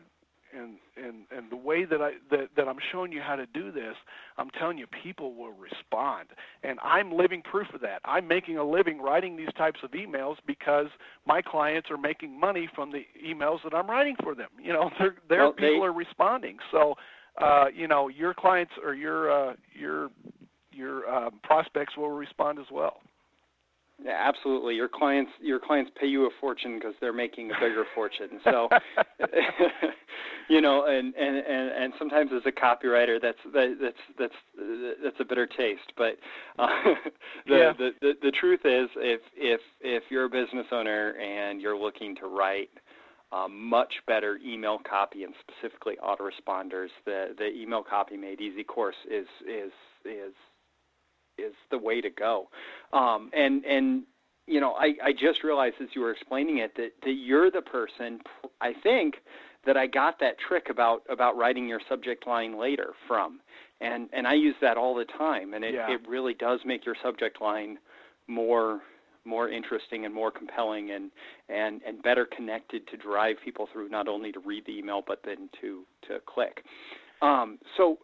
[0.56, 3.70] and and and the way that I that, that I'm showing you how to do
[3.70, 3.94] this,
[4.36, 6.28] I'm telling you people will respond.
[6.62, 8.00] And I'm living proof of that.
[8.04, 10.86] I'm making a living writing these types of emails because
[11.26, 14.48] my clients are making money from the emails that I'm writing for them.
[14.62, 15.86] You know, their their well, people they...
[15.86, 16.58] are responding.
[16.70, 16.94] So,
[17.40, 20.10] uh, you know, your clients or your uh, your
[20.72, 23.00] your uh, prospects will respond as well.
[24.06, 24.74] Absolutely.
[24.74, 28.38] Your clients your clients pay you a fortune because they're making a bigger fortune.
[28.44, 28.68] So,
[30.48, 34.34] you know, and, and and and sometimes as a copywriter, that's that, that's that's
[35.02, 35.92] that's a bitter taste.
[35.96, 36.16] But
[36.60, 36.68] uh,
[37.46, 37.72] the, yeah.
[37.76, 42.14] the the the truth is, if if if you're a business owner and you're looking
[42.16, 42.70] to write
[43.32, 48.96] um, much better email copy and specifically autoresponders, the the email copy made easy course
[49.10, 49.72] is is
[50.04, 50.32] is
[51.38, 52.48] is the way to go.
[52.92, 54.04] Um, and and
[54.46, 57.60] you know, I, I just realized as you were explaining it that, that you're the
[57.60, 58.20] person
[58.62, 59.16] I think
[59.66, 63.40] that I got that trick about about writing your subject line later from.
[63.80, 65.90] And and I use that all the time and it, yeah.
[65.90, 67.78] it really does make your subject line
[68.26, 68.80] more
[69.24, 71.10] more interesting and more compelling and,
[71.50, 75.20] and, and better connected to drive people through not only to read the email but
[75.22, 76.64] then to, to click.
[77.20, 77.98] Um, so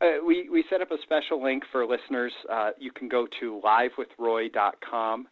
[0.00, 2.32] uh, we, we set up a special link for listeners.
[2.50, 5.28] Uh, you can go to livewithroy.com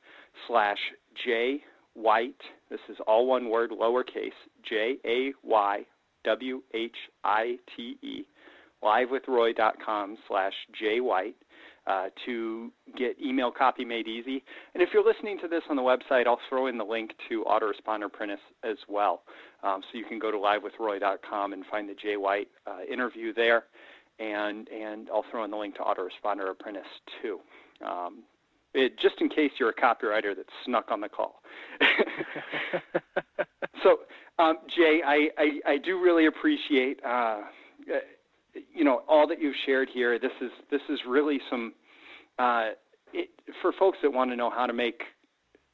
[0.46, 0.78] slash
[1.24, 1.62] Jay
[1.94, 2.40] White.
[2.70, 4.30] This is all one word, lowercase,
[4.68, 5.80] J A Y
[6.24, 8.26] W H I T E,
[8.84, 11.36] livewithroy.com slash Jay White.
[11.86, 14.44] Uh, to get email copy made easy.
[14.74, 17.44] And if you're listening to this on the website, I'll throw in the link to
[17.44, 19.22] Autoresponder Apprentice as well.
[19.62, 23.64] Um, so you can go to livewithroy.com and find the Jay White uh, interview there
[24.18, 26.82] and and I'll throw in the link to Autoresponder Apprentice
[27.22, 27.40] too.
[27.86, 28.24] Um,
[28.74, 31.42] it, just in case you're a copywriter that snuck on the call.
[33.82, 34.00] so,
[34.38, 37.40] um, Jay, I, I, I, do really appreciate uh,
[38.74, 40.18] you know all that you've shared here.
[40.18, 41.72] This is this is really some
[42.38, 42.70] uh,
[43.12, 43.30] it,
[43.62, 45.02] for folks that want to know how to make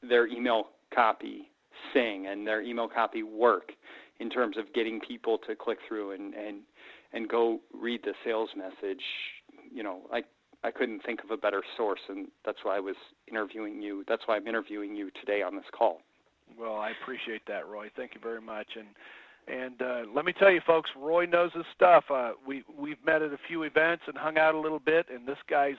[0.01, 1.49] their email copy
[1.93, 3.71] sing and their email copy work
[4.19, 6.59] in terms of getting people to click through and, and
[7.15, 9.01] and go read the sales message,
[9.73, 10.21] you know, I
[10.63, 12.95] I couldn't think of a better source, and that's why I was
[13.27, 14.03] interviewing you.
[14.07, 16.01] That's why I'm interviewing you today on this call.
[16.59, 17.89] Well, I appreciate that, Roy.
[17.95, 18.67] Thank you very much.
[18.75, 18.87] And
[19.47, 22.03] and uh, let me tell you, folks, Roy knows his stuff.
[22.13, 25.27] Uh, we we've met at a few events and hung out a little bit, and
[25.27, 25.77] this guy's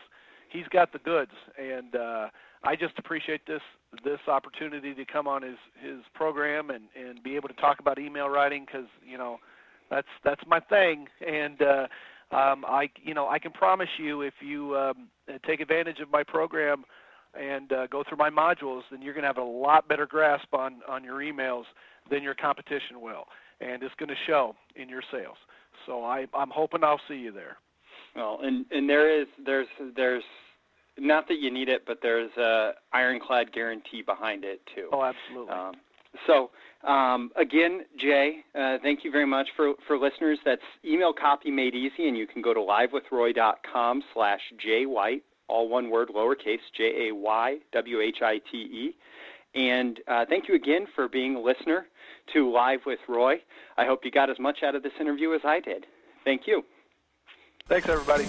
[0.49, 1.33] he's got the goods.
[1.59, 2.29] And uh,
[2.65, 3.63] I just appreciate this
[4.05, 7.99] this opportunity to come on his his program and and be able to talk about
[7.99, 9.39] email writing because you know
[9.91, 11.87] that's that's my thing, and uh,
[12.35, 15.09] um, I you know I can promise you if you um,
[15.47, 16.85] take advantage of my program
[17.39, 20.53] and uh, go through my modules, then you're going to have a lot better grasp
[20.53, 21.65] on on your emails
[22.11, 23.25] than your competition will,
[23.61, 25.37] and it's going to show in your sales.
[25.87, 27.57] So I, I'm hoping I'll see you there.
[28.15, 30.25] Well, and and there is there's there's
[30.99, 34.89] not that you need it, but there's a ironclad guarantee behind it too.
[34.93, 35.53] Oh, absolutely.
[35.53, 35.75] Um,
[36.27, 36.51] so
[36.87, 40.39] um, again, Jay, uh, thank you very much for, for listeners.
[40.45, 45.91] That's email copy made easy, and you can go to livewithroy.com slash jaywhite, all one
[45.91, 47.65] word, lowercase, J-A-Y-W-H-I-T-E.
[49.55, 51.87] And uh, thank you again for being a listener
[52.35, 53.41] to Live with Roy.
[53.77, 55.87] I hope you got as much out of this interview as I did.
[56.25, 56.63] Thank you.
[57.69, 58.27] Thanks, everybody.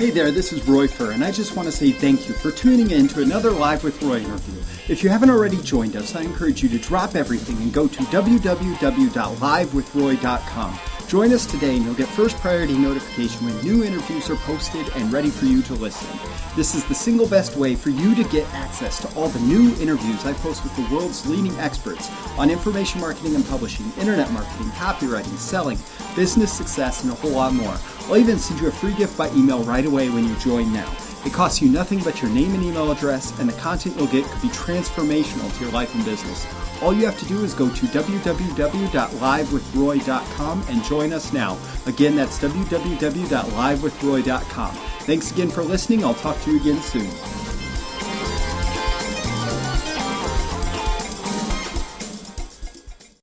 [0.00, 2.50] Hey there, this is Roy Furr, and I just want to say thank you for
[2.50, 4.58] tuning in to another Live with Roy interview.
[4.88, 8.02] If you haven't already joined us, I encourage you to drop everything and go to
[8.04, 10.78] www.livewithroy.com.
[11.06, 15.12] Join us today and you'll get first priority notification when new interviews are posted and
[15.12, 16.08] ready for you to listen.
[16.56, 19.76] This is the single best way for you to get access to all the new
[19.82, 24.70] interviews I post with the world's leading experts on information marketing and publishing, internet marketing,
[24.70, 25.78] copywriting, selling,
[26.16, 27.76] business success, and a whole lot more.
[28.10, 30.92] I'll even send you a free gift by email right away when you join now.
[31.24, 34.24] It costs you nothing but your name and email address, and the content you'll get
[34.24, 36.44] could be transformational to your life and business.
[36.82, 41.56] All you have to do is go to www.livewithroy.com and join us now.
[41.86, 44.74] Again, that's www.livewithroy.com.
[44.74, 46.04] Thanks again for listening.
[46.04, 47.39] I'll talk to you again soon.